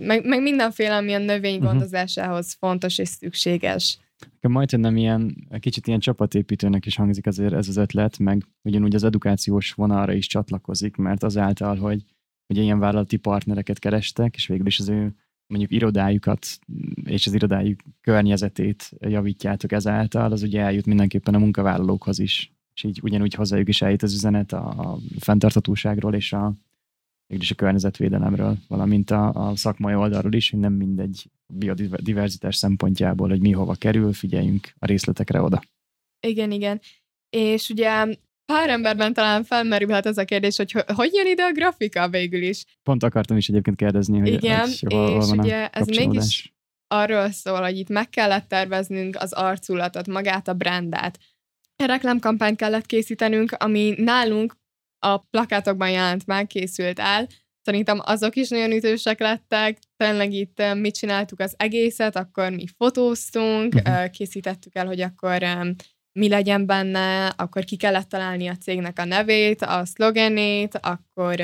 meg, 0.00 0.26
meg 0.26 0.42
mindenféle, 0.42 0.96
ami 0.96 1.12
a 1.12 1.18
növénygondozásához 1.18 2.46
uh-huh. 2.46 2.70
fontos 2.70 2.98
és 2.98 3.08
szükséges. 3.08 3.98
Majdnem 4.40 4.96
ilyen, 4.96 5.48
kicsit 5.58 5.86
ilyen 5.86 6.00
csapatépítőnek 6.00 6.86
is 6.86 6.96
hangzik 6.96 7.26
azért 7.26 7.52
ez 7.52 7.68
az 7.68 7.76
ötlet, 7.76 8.18
meg 8.18 8.46
ugyanúgy 8.62 8.94
az 8.94 9.04
edukációs 9.04 9.72
vonalra 9.72 10.12
is 10.12 10.26
csatlakozik, 10.26 10.96
mert 10.96 11.22
azáltal, 11.22 11.76
hogy 11.76 12.04
ugye 12.48 12.62
ilyen 12.62 12.78
vállalati 12.78 13.16
partnereket 13.16 13.78
kerestek, 13.78 14.34
és 14.34 14.46
végül 14.46 14.66
is 14.66 14.78
az 14.78 14.88
ő 14.88 15.14
mondjuk 15.50 15.72
irodájukat 15.72 16.58
és 17.04 17.26
az 17.26 17.34
irodájuk 17.34 17.80
környezetét 18.00 18.90
javítjátok 18.98 19.72
ezáltal, 19.72 20.32
az 20.32 20.42
ugye 20.42 20.60
eljut 20.60 20.86
mindenképpen 20.86 21.34
a 21.34 21.38
munkavállalókhoz 21.38 22.18
is. 22.18 22.52
És 22.74 22.82
így 22.82 23.00
ugyanúgy 23.02 23.34
hozzájuk 23.34 23.68
is 23.68 23.82
eljut 23.82 24.02
az 24.02 24.14
üzenet 24.14 24.52
a, 24.52 24.98
fenntartatóságról 25.18 26.14
és 26.14 26.32
a, 26.32 26.54
mégis 27.26 27.50
a 27.50 27.54
környezetvédelemről, 27.54 28.56
valamint 28.68 29.10
a, 29.10 29.48
a 29.48 29.56
szakmai 29.56 29.94
oldalról 29.94 30.32
is, 30.32 30.50
hogy 30.50 30.60
nem 30.60 30.72
mindegy 30.72 31.30
biodiverzitás 31.46 32.56
szempontjából, 32.56 33.28
hogy 33.28 33.40
mi 33.40 33.50
hova 33.50 33.74
kerül, 33.74 34.12
figyeljünk 34.12 34.74
a 34.78 34.86
részletekre 34.86 35.40
oda. 35.40 35.62
Igen, 36.26 36.50
igen. 36.50 36.80
És 37.30 37.68
ugye 37.68 38.06
pár 38.50 38.68
emberben 38.68 39.12
talán 39.12 39.44
felmerülhet 39.44 40.06
ez 40.06 40.18
a 40.18 40.24
kérdés, 40.24 40.56
hogy 40.56 40.72
hogy 40.94 41.10
jön 41.12 41.26
ide 41.26 41.42
a 41.42 41.52
grafika 41.52 42.08
végül 42.08 42.42
is. 42.42 42.64
Pont 42.82 43.02
akartam 43.02 43.36
is 43.36 43.48
egyébként 43.48 43.76
kérdezni, 43.76 44.18
hogy, 44.18 44.32
Igen, 44.32 44.60
hogy 44.60 44.92
hol, 44.92 45.18
és 45.20 45.28
hol 45.28 45.38
ugye 45.38 45.68
ez 45.68 45.86
mégis 45.86 46.54
arról 46.86 47.30
szól, 47.30 47.60
hogy 47.60 47.78
itt 47.78 47.88
meg 47.88 48.08
kellett 48.08 48.48
terveznünk 48.48 49.16
az 49.16 49.32
arculatot, 49.32 50.06
magát 50.06 50.48
a 50.48 50.54
brandet. 50.54 51.18
Reklámkampányt 51.76 52.56
kellett 52.56 52.86
készítenünk, 52.86 53.52
ami 53.52 53.94
nálunk 53.96 54.56
a 54.98 55.18
plakátokban 55.18 55.90
jelent 55.90 56.26
meg, 56.26 56.46
készült 56.46 56.98
el. 56.98 57.26
Szerintem 57.62 58.00
azok 58.04 58.36
is 58.36 58.48
nagyon 58.48 58.72
ütősek 58.72 59.20
lettek. 59.20 59.78
Tényleg 59.96 60.32
itt 60.32 60.62
mit 60.74 60.94
csináltuk 60.94 61.40
az 61.40 61.54
egészet, 61.56 62.16
akkor 62.16 62.50
mi 62.50 62.64
fotóztunk, 62.76 63.74
uh-huh. 63.74 64.10
készítettük 64.10 64.74
el, 64.74 64.86
hogy 64.86 65.00
akkor 65.00 65.42
mi 66.12 66.28
legyen 66.28 66.66
benne, 66.66 67.26
akkor 67.26 67.64
ki 67.64 67.76
kellett 67.76 68.08
találni 68.08 68.48
a 68.48 68.56
cégnek 68.56 68.98
a 68.98 69.04
nevét, 69.04 69.62
a 69.62 69.84
szlogenét, 69.84 70.76
akkor 70.76 71.40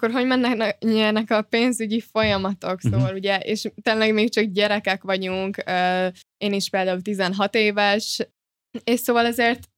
akkor 0.00 0.14
hogy 0.14 0.26
mennek 0.26 1.30
a 1.30 1.42
pénzügyi 1.42 2.00
folyamatok, 2.00 2.82
mhm. 2.82 2.92
szóval 2.92 3.00
uh-huh. 3.00 3.16
ugye, 3.16 3.38
és 3.38 3.70
tényleg 3.82 4.14
még 4.14 4.30
csak 4.30 4.44
gyerekek 4.44 5.02
vagyunk, 5.02 5.56
én 6.36 6.52
is 6.52 6.70
például 6.70 7.02
16 7.02 7.54
éves, 7.54 8.26
és 8.84 9.00
szóval 9.00 9.26
ezért 9.26 9.68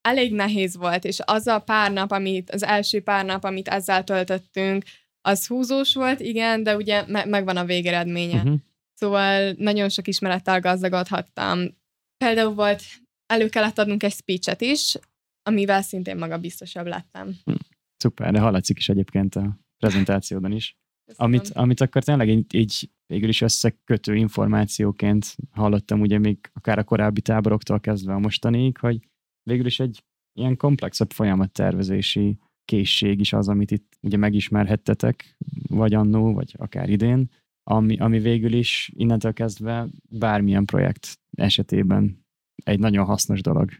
elég 0.00 0.34
nehéz 0.34 0.76
volt, 0.76 1.04
és 1.04 1.18
az 1.24 1.46
a 1.46 1.58
pár 1.58 1.92
nap, 1.92 2.10
amit, 2.10 2.50
az 2.50 2.62
első 2.62 3.02
pár 3.02 3.24
nap, 3.24 3.44
amit 3.44 3.68
ezzel 3.68 4.04
töltöttünk, 4.04 4.84
az 5.20 5.46
húzós 5.46 5.94
volt, 5.94 6.20
igen, 6.20 6.62
de 6.62 6.76
ugye 6.76 7.04
me- 7.06 7.26
megvan 7.26 7.56
a 7.56 7.64
végeredménye. 7.64 8.36
Uh-huh. 8.36 8.58
Szóval 8.94 9.54
nagyon 9.56 9.88
sok 9.88 10.08
ismerettel 10.08 10.60
gazdagodhattam. 10.60 11.76
Például 12.24 12.54
volt, 12.54 12.82
elő 13.28 13.48
kellett 13.48 13.78
adnunk 13.78 14.02
egy 14.02 14.12
speechet 14.12 14.60
is, 14.60 14.96
amivel 15.42 15.82
szintén 15.82 16.16
maga 16.16 16.38
biztosabb 16.38 16.86
lettem. 16.86 17.36
Hm. 17.44 17.54
Szuper, 17.96 18.32
de 18.32 18.40
hallatszik 18.40 18.78
is 18.78 18.88
egyébként 18.88 19.34
a 19.34 19.58
prezentációdon 19.78 20.52
is. 20.52 20.76
Amit, 21.14 21.48
amit 21.48 21.80
akkor 21.80 22.04
tényleg 22.04 22.28
így, 22.28 22.54
így 22.54 22.90
végül 23.06 23.28
is 23.28 23.40
összekötő 23.40 24.14
információként 24.16 25.36
hallottam 25.50 26.00
ugye 26.00 26.18
még 26.18 26.38
akár 26.52 26.78
a 26.78 26.84
korábbi 26.84 27.20
táboroktól 27.20 27.80
kezdve 27.80 28.12
a 28.12 28.18
mostanig, 28.18 28.78
hogy 28.78 28.98
végül 29.42 29.66
is 29.66 29.80
egy 29.80 30.04
ilyen 30.32 30.56
komplexebb 30.56 31.10
folyamattervezési 31.10 32.38
készség 32.64 33.20
is 33.20 33.32
az, 33.32 33.48
amit 33.48 33.70
itt 33.70 33.98
ugye 34.00 34.16
megismerhettetek, 34.16 35.36
vagy 35.68 35.94
annó, 35.94 36.32
vagy 36.32 36.54
akár 36.56 36.88
idén, 36.88 37.30
ami, 37.62 37.98
ami 37.98 38.18
végül 38.18 38.52
is 38.52 38.90
innentől 38.94 39.32
kezdve 39.32 39.86
bármilyen 40.10 40.64
projekt 40.64 41.18
esetében 41.36 42.26
egy 42.64 42.78
nagyon 42.78 43.04
hasznos 43.04 43.40
dolog. 43.40 43.70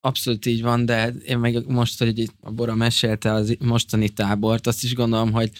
Abszolút 0.00 0.46
így 0.46 0.62
van, 0.62 0.84
de 0.84 1.08
én 1.08 1.38
meg 1.38 1.66
most, 1.66 1.98
hogy 1.98 2.30
a 2.40 2.50
Bora 2.50 2.74
mesélte 2.74 3.32
az 3.32 3.56
mostani 3.60 4.08
tábort, 4.08 4.66
azt 4.66 4.82
is 4.82 4.94
gondolom, 4.94 5.32
hogy 5.32 5.50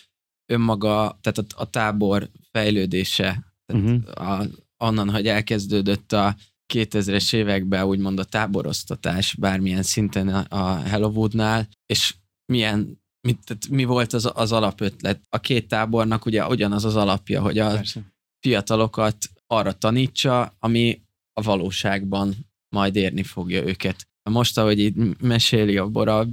önmaga, 0.53 1.19
tehát 1.21 1.39
a, 1.39 1.45
a 1.63 1.71
tábor 1.71 2.31
fejlődése, 2.51 3.55
tehát 3.67 3.83
uh-huh. 3.83 4.31
a, 4.31 4.47
onnan, 4.85 5.11
hogy 5.11 5.27
elkezdődött 5.27 6.13
a 6.13 6.37
2000-es 6.75 7.35
években 7.35 7.85
úgymond 7.85 8.19
a 8.19 8.25
táborosztatás 8.25 9.35
bármilyen 9.35 9.83
szinten 9.83 10.29
a 10.29 10.77
Hellowoodnál, 10.77 11.69
és 11.87 12.15
milyen 12.53 13.03
mit, 13.21 13.45
tehát 13.45 13.69
mi 13.69 13.85
volt 13.85 14.13
az, 14.13 14.31
az 14.35 14.53
alapötlet? 14.53 15.21
A 15.29 15.39
két 15.39 15.69
tábornak 15.69 16.27
ugye 16.27 16.47
ugyanaz 16.47 16.85
az 16.85 16.97
alapja, 16.97 17.41
hogy 17.43 17.59
a 17.59 17.69
Persze. 17.69 18.13
fiatalokat 18.41 19.17
arra 19.47 19.73
tanítsa, 19.73 20.55
ami 20.59 21.03
a 21.33 21.43
valóságban 21.43 22.35
majd 22.75 22.97
érni 22.97 23.23
fogja 23.23 23.67
őket. 23.67 24.09
Most, 24.31 24.59
ahogy 24.59 24.79
így 24.79 24.95
meséli 25.21 25.77
a 25.77 25.89
Bora, 25.89 26.27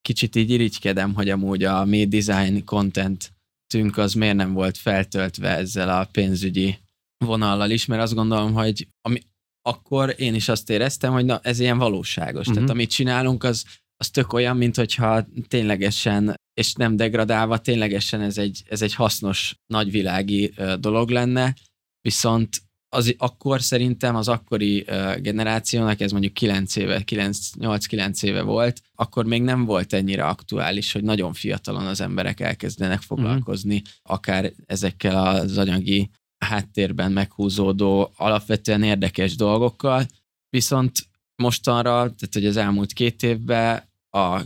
kicsit 0.00 0.36
így 0.36 0.50
irigykedem, 0.50 1.14
hogy 1.14 1.28
amúgy 1.28 1.64
a 1.64 1.84
mi 1.84 2.06
design 2.06 2.64
content 2.64 3.32
tünk 3.66 3.96
az 3.96 4.12
miért 4.12 4.36
nem 4.36 4.52
volt 4.52 4.76
feltöltve 4.76 5.48
ezzel 5.48 5.88
a 5.88 6.08
pénzügyi 6.12 6.78
vonallal 7.24 7.70
is, 7.70 7.86
mert 7.86 8.02
azt 8.02 8.14
gondolom, 8.14 8.52
hogy 8.52 8.88
ami, 9.02 9.20
akkor 9.62 10.14
én 10.16 10.34
is 10.34 10.48
azt 10.48 10.70
éreztem, 10.70 11.12
hogy 11.12 11.24
na, 11.24 11.40
ez 11.42 11.58
ilyen 11.58 11.78
valóságos. 11.78 12.40
Uh-huh. 12.40 12.54
Tehát 12.54 12.70
amit 12.70 12.90
csinálunk, 12.90 13.44
az, 13.44 13.64
az 13.96 14.10
tök 14.10 14.32
olyan, 14.32 14.56
mint 14.56 14.76
hogyha 14.76 15.26
ténylegesen, 15.48 16.34
és 16.54 16.72
nem 16.72 16.96
degradálva, 16.96 17.58
ténylegesen 17.58 18.20
ez 18.20 18.38
egy, 18.38 18.62
ez 18.68 18.82
egy 18.82 18.94
hasznos, 18.94 19.54
nagyvilági 19.66 20.54
dolog 20.78 21.10
lenne, 21.10 21.54
viszont 22.00 22.62
az 22.88 23.14
akkor 23.18 23.62
szerintem 23.62 24.16
az 24.16 24.28
akkori 24.28 24.84
generációnak, 25.18 26.00
ez 26.00 26.10
mondjuk 26.10 26.34
9 26.34 26.76
éve, 26.76 27.02
8-9 27.06 28.22
éve 28.22 28.42
volt, 28.42 28.80
akkor 28.94 29.24
még 29.24 29.42
nem 29.42 29.64
volt 29.64 29.92
ennyire 29.92 30.24
aktuális, 30.24 30.92
hogy 30.92 31.02
nagyon 31.02 31.32
fiatalon 31.32 31.86
az 31.86 32.00
emberek 32.00 32.40
elkezdenek 32.40 33.00
foglalkozni, 33.00 33.74
mm-hmm. 33.74 33.84
akár 34.02 34.52
ezekkel 34.66 35.26
az 35.26 35.58
anyagi 35.58 36.10
háttérben 36.38 37.12
meghúzódó, 37.12 38.12
alapvetően 38.16 38.82
érdekes 38.82 39.36
dolgokkal, 39.36 40.06
viszont 40.50 40.92
mostanra, 41.36 41.92
tehát 41.92 42.30
hogy 42.32 42.46
az 42.46 42.56
elmúlt 42.56 42.92
két 42.92 43.22
évben 43.22 43.82
a, 44.10 44.40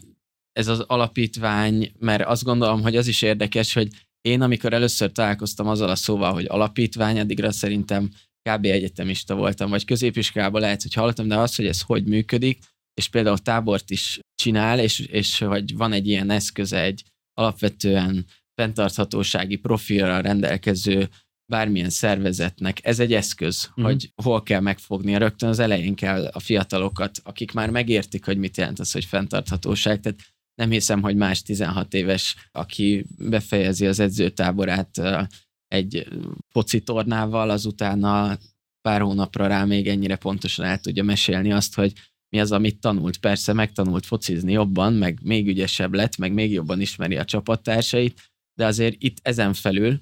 ez 0.53 0.69
az 0.69 0.81
alapítvány, 0.81 1.93
mert 1.99 2.25
azt 2.25 2.45
gondolom, 2.45 2.83
hogy 2.83 2.97
az 2.97 3.07
is 3.07 3.23
érdekes, 3.23 3.73
hogy 3.73 3.89
én 4.21 4.41
amikor 4.41 4.73
először 4.73 5.13
találkoztam 5.13 5.67
azzal 5.67 5.89
a 5.89 5.95
szóval, 5.95 6.33
hogy 6.33 6.45
alapítvány, 6.49 7.21
addigra 7.21 7.53
szerintem 7.53 8.11
kb. 8.51 8.65
egyetemista 8.65 9.35
voltam, 9.35 9.71
vagy 9.71 9.85
középiskolában 9.85 10.61
lehet, 10.61 10.83
hogy 10.83 10.95
hallottam, 10.95 11.29
de 11.29 11.37
az, 11.37 11.55
hogy 11.55 11.67
ez 11.67 11.81
hogy 11.81 12.05
működik, 12.05 12.59
és 12.95 13.09
például 13.09 13.39
tábort 13.39 13.91
is 13.91 14.19
csinál, 14.35 14.79
és, 14.79 14.99
és 14.99 15.39
hogy 15.39 15.77
van 15.77 15.93
egy 15.93 16.09
ilyen 16.09 16.31
eszköze, 16.31 16.83
egy 16.83 17.03
alapvetően 17.35 18.27
fenntarthatósági 18.55 19.57
profilra 19.57 20.21
rendelkező 20.21 21.09
bármilyen 21.53 21.91
szervezetnek 21.91 22.85
ez 22.85 23.01
egy 23.01 23.15
eszköz, 23.15 23.71
mm. 23.81 23.85
hogy 23.85 24.13
hol 24.23 24.43
kell 24.43 24.61
megfogni. 24.61 25.17
Rögtön 25.17 25.49
az 25.49 25.59
elején 25.59 25.95
kell 25.95 26.27
a 26.27 26.41
fiatalokat, 26.41 27.19
akik 27.23 27.53
már 27.53 27.71
megértik, 27.71 28.25
hogy 28.25 28.39
mit 28.39 28.57
jelent 28.57 28.79
az, 28.79 28.93
hogy 28.93 29.05
fenntarthatóság. 29.05 30.01
Tehát 30.01 30.19
nem 30.55 30.71
hiszem, 30.71 31.03
hogy 31.03 31.17
más 31.17 31.43
16 31.43 31.95
éves, 31.95 32.37
aki 32.51 33.07
befejezi 33.19 33.87
az 33.87 34.01
edzőtáborát 34.01 35.01
egy 35.73 36.09
foci 36.49 36.81
tornával, 36.81 37.51
azután 37.51 38.05
a 38.05 38.39
pár 38.81 39.01
hónapra 39.01 39.47
rá 39.47 39.65
még 39.65 39.89
ennyire 39.89 40.17
pontosan 40.17 40.65
el 40.65 40.79
tudja 40.79 41.03
mesélni 41.03 41.53
azt, 41.53 41.75
hogy 41.75 41.93
mi 42.29 42.41
az, 42.41 42.53
amit 42.53 42.81
tanult. 42.81 43.17
Persze 43.17 43.53
megtanult 43.53 44.07
focizni 44.07 44.53
jobban, 44.53 44.93
meg 44.93 45.19
még 45.23 45.49
ügyesebb 45.49 45.95
lett, 45.95 46.17
meg 46.17 46.33
még 46.33 46.53
jobban 46.53 46.81
ismeri 46.81 47.17
a 47.17 47.25
csapattársait, 47.25 48.33
de 48.55 48.67
azért 48.67 49.03
itt 49.03 49.17
ezen 49.23 49.53
felül, 49.53 50.01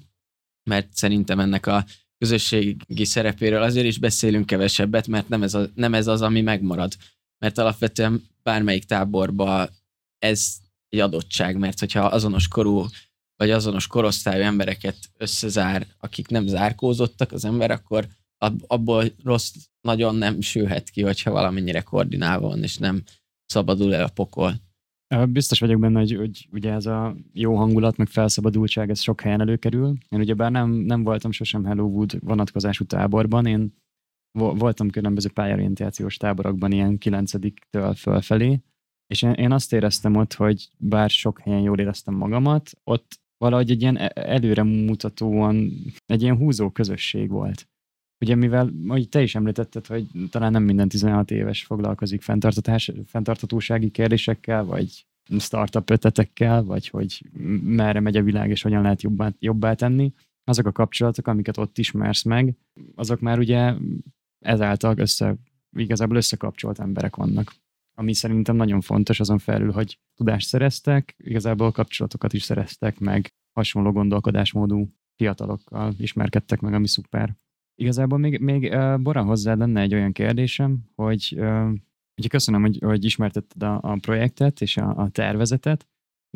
mert 0.69 0.93
szerintem 0.93 1.39
ennek 1.39 1.65
a 1.65 1.85
közösségi 2.17 3.05
szerepéről 3.05 3.61
azért 3.61 3.85
is 3.85 3.97
beszélünk 3.97 4.45
kevesebbet, 4.45 5.07
mert 5.07 5.29
nem 5.29 5.43
ez, 5.43 5.53
a, 5.53 5.69
nem 5.75 5.93
ez 5.93 6.07
az, 6.07 6.21
ami 6.21 6.41
megmarad. 6.41 6.93
Mert 7.37 7.57
alapvetően 7.57 8.23
bármelyik 8.43 8.83
táborba 8.83 9.69
ez 10.17 10.57
egy 10.89 10.99
adottság, 10.99 11.57
mert 11.57 11.79
hogyha 11.79 12.05
azonos 12.05 12.47
korú 12.47 12.85
vagy 13.41 13.51
azonos 13.51 13.87
korosztályú 13.87 14.43
embereket 14.43 14.97
összezár, 15.17 15.87
akik 15.99 16.27
nem 16.27 16.47
zárkózottak 16.47 17.31
az 17.31 17.45
ember, 17.45 17.71
akkor 17.71 18.07
abból 18.67 19.03
rossz 19.23 19.53
nagyon 19.81 20.15
nem 20.15 20.41
sülhet 20.41 20.89
ki, 20.89 21.01
hogyha 21.01 21.31
valamennyire 21.31 21.81
koordinálva 21.81 22.47
van, 22.47 22.63
és 22.63 22.77
nem 22.77 23.03
szabadul 23.45 23.93
el 23.93 24.03
a 24.03 24.09
pokol. 24.13 24.53
Biztos 25.29 25.59
vagyok 25.59 25.79
benne, 25.79 25.99
hogy, 25.99 26.15
hogy 26.15 26.47
ugye 26.51 26.71
ez 26.71 26.85
a 26.85 27.15
jó 27.33 27.55
hangulat, 27.55 27.97
meg 27.97 28.07
felszabadultság, 28.07 28.89
ez 28.89 28.99
sok 28.99 29.21
helyen 29.21 29.41
előkerül. 29.41 29.97
Én 30.09 30.19
ugye 30.19 30.33
bár 30.33 30.51
nem, 30.51 30.69
nem 30.71 31.03
voltam 31.03 31.31
sosem 31.31 31.65
Hello 31.65 31.83
Wood 31.83 32.19
vonatkozású 32.19 32.85
táborban, 32.85 33.45
én 33.45 33.73
voltam 34.39 34.89
különböző 34.89 35.29
pályarientációs 35.29 36.17
táborokban 36.17 36.71
ilyen 36.71 36.97
9-től 36.99 37.93
fölfelé, 37.97 38.61
és 39.07 39.21
én, 39.21 39.31
én 39.31 39.51
azt 39.51 39.73
éreztem 39.73 40.15
ott, 40.15 40.33
hogy 40.33 40.69
bár 40.77 41.09
sok 41.09 41.39
helyen 41.39 41.61
jól 41.61 41.79
éreztem 41.79 42.13
magamat, 42.13 42.71
ott 42.83 43.20
valahogy 43.41 43.71
egy 43.71 43.81
ilyen 43.81 43.97
e-, 43.97 44.11
előre 44.13 44.63
mutatóan, 44.63 45.71
egy 46.05 46.21
ilyen 46.21 46.37
húzó 46.37 46.69
közösség 46.69 47.29
volt. 47.29 47.67
Ugye 48.19 48.35
mivel, 48.35 48.71
ahogy 48.87 49.09
te 49.09 49.21
is 49.21 49.35
említetted, 49.35 49.87
hogy 49.87 50.07
talán 50.29 50.51
nem 50.51 50.63
minden 50.63 50.87
16 50.87 51.31
éves 51.31 51.63
foglalkozik 51.63 52.21
fenntartatósági 53.05 53.89
kérdésekkel, 53.89 54.63
vagy 54.63 55.05
startup 55.39 55.89
ötletekkel, 55.89 56.63
vagy 56.63 56.87
hogy 56.87 57.25
merre 57.63 57.99
megy 57.99 58.17
a 58.17 58.23
világ, 58.23 58.49
és 58.49 58.61
hogyan 58.61 58.81
lehet 58.81 59.01
jobbá, 59.01 59.33
jobbá 59.39 59.73
tenni, 59.73 60.13
azok 60.43 60.65
a 60.65 60.71
kapcsolatok, 60.71 61.27
amiket 61.27 61.57
ott 61.57 61.77
ismersz 61.77 62.23
meg, 62.23 62.55
azok 62.95 63.19
már 63.19 63.39
ugye 63.39 63.73
ezáltal 64.39 64.97
össze, 64.97 65.35
igazából 65.77 66.15
összekapcsolt 66.15 66.79
emberek 66.79 67.15
vannak. 67.15 67.53
Ami 68.01 68.13
szerintem 68.13 68.55
nagyon 68.55 68.81
fontos 68.81 69.19
azon 69.19 69.37
felül, 69.37 69.71
hogy 69.71 69.99
tudást 70.15 70.47
szereztek, 70.47 71.15
igazából 71.17 71.71
kapcsolatokat 71.71 72.33
is 72.33 72.43
szereztek, 72.43 72.99
meg 72.99 73.27
hasonló 73.51 73.91
gondolkodásmódú 73.91 74.87
fiatalokkal 75.15 75.93
ismerkedtek 75.97 76.59
meg, 76.59 76.73
ami 76.73 76.87
szuper. 76.87 77.35
Igazából 77.75 78.17
még, 78.17 78.39
még 78.39 78.63
uh, 78.63 78.99
Bora 78.99 79.23
hozzá 79.23 79.53
lenne 79.53 79.81
egy 79.81 79.93
olyan 79.93 80.11
kérdésem, 80.11 80.79
hogy 80.95 81.33
uh, 81.37 81.69
ugye 82.17 82.27
köszönöm, 82.29 82.61
hogy, 82.61 82.77
hogy 82.85 83.05
ismertetted 83.05 83.63
a, 83.63 83.79
a 83.81 83.97
projektet 84.01 84.61
és 84.61 84.77
a, 84.77 84.97
a 84.97 85.09
tervezetet. 85.09 85.87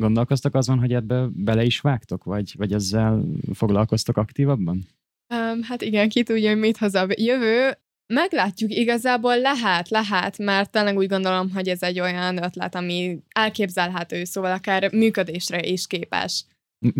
Gondolkoztak 0.02 0.54
azon, 0.54 0.78
hogy 0.78 0.92
ebbe 0.92 1.26
bele 1.32 1.64
is 1.64 1.80
vágtok, 1.80 2.24
vagy, 2.24 2.54
vagy 2.56 2.72
ezzel 2.72 3.24
foglalkoztok 3.52 4.16
aktívabban? 4.16 4.86
Um, 5.34 5.62
hát 5.62 5.82
igen, 5.82 6.08
ki 6.08 6.22
tudja, 6.22 6.50
hogy 6.50 6.58
mit 6.58 6.76
hoz 6.76 6.94
a 6.94 7.06
jövő. 7.16 7.78
Meglátjuk, 8.06 8.70
igazából 8.70 9.38
lehet, 9.40 9.88
lehet, 9.88 10.38
mert 10.38 10.70
tényleg 10.70 10.96
úgy 10.96 11.08
gondolom, 11.08 11.50
hogy 11.50 11.68
ez 11.68 11.82
egy 11.82 12.00
olyan 12.00 12.42
ötlet, 12.42 12.74
ami 12.74 13.18
elképzelhető, 13.28 14.24
szóval 14.24 14.52
akár 14.52 14.92
működésre 14.92 15.66
is 15.66 15.86
képes. 15.86 16.44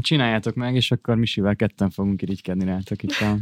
Csináljátok 0.00 0.54
meg, 0.54 0.74
és 0.74 0.90
akkor 0.90 1.16
Misivel 1.16 1.56
ketten 1.56 1.90
fogunk 1.90 2.22
irigykedni 2.22 2.64
rátok 2.64 3.02
itt 3.02 3.20
a 3.20 3.36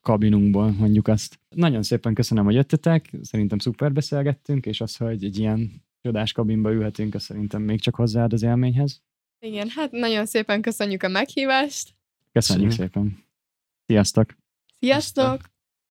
kabinunkból, 0.00 0.70
mondjuk 0.70 1.08
azt. 1.08 1.38
Nagyon 1.48 1.82
szépen 1.82 2.14
köszönöm, 2.14 2.44
hogy 2.44 2.54
jöttetek, 2.54 3.10
szerintem 3.22 3.58
szuper 3.58 3.92
beszélgettünk, 3.92 4.66
és 4.66 4.80
az, 4.80 4.96
hogy 4.96 5.24
egy 5.24 5.38
ilyen 5.38 5.82
csodás 6.02 6.32
kabinba 6.32 6.72
ülhetünk, 6.72 7.14
az 7.14 7.22
szerintem 7.22 7.62
még 7.62 7.80
csak 7.80 7.94
hozzáad 7.94 8.32
az 8.32 8.42
élményhez. 8.42 9.02
Igen, 9.38 9.68
hát 9.68 9.90
nagyon 9.90 10.26
szépen 10.26 10.60
köszönjük 10.60 11.02
a 11.02 11.08
meghívást. 11.08 11.94
Köszönjük 12.32 12.68
Köszönjük. 12.68 12.92
szépen. 12.92 13.24
Sziasztok! 13.86 14.36
Sziasztok! 14.78 15.51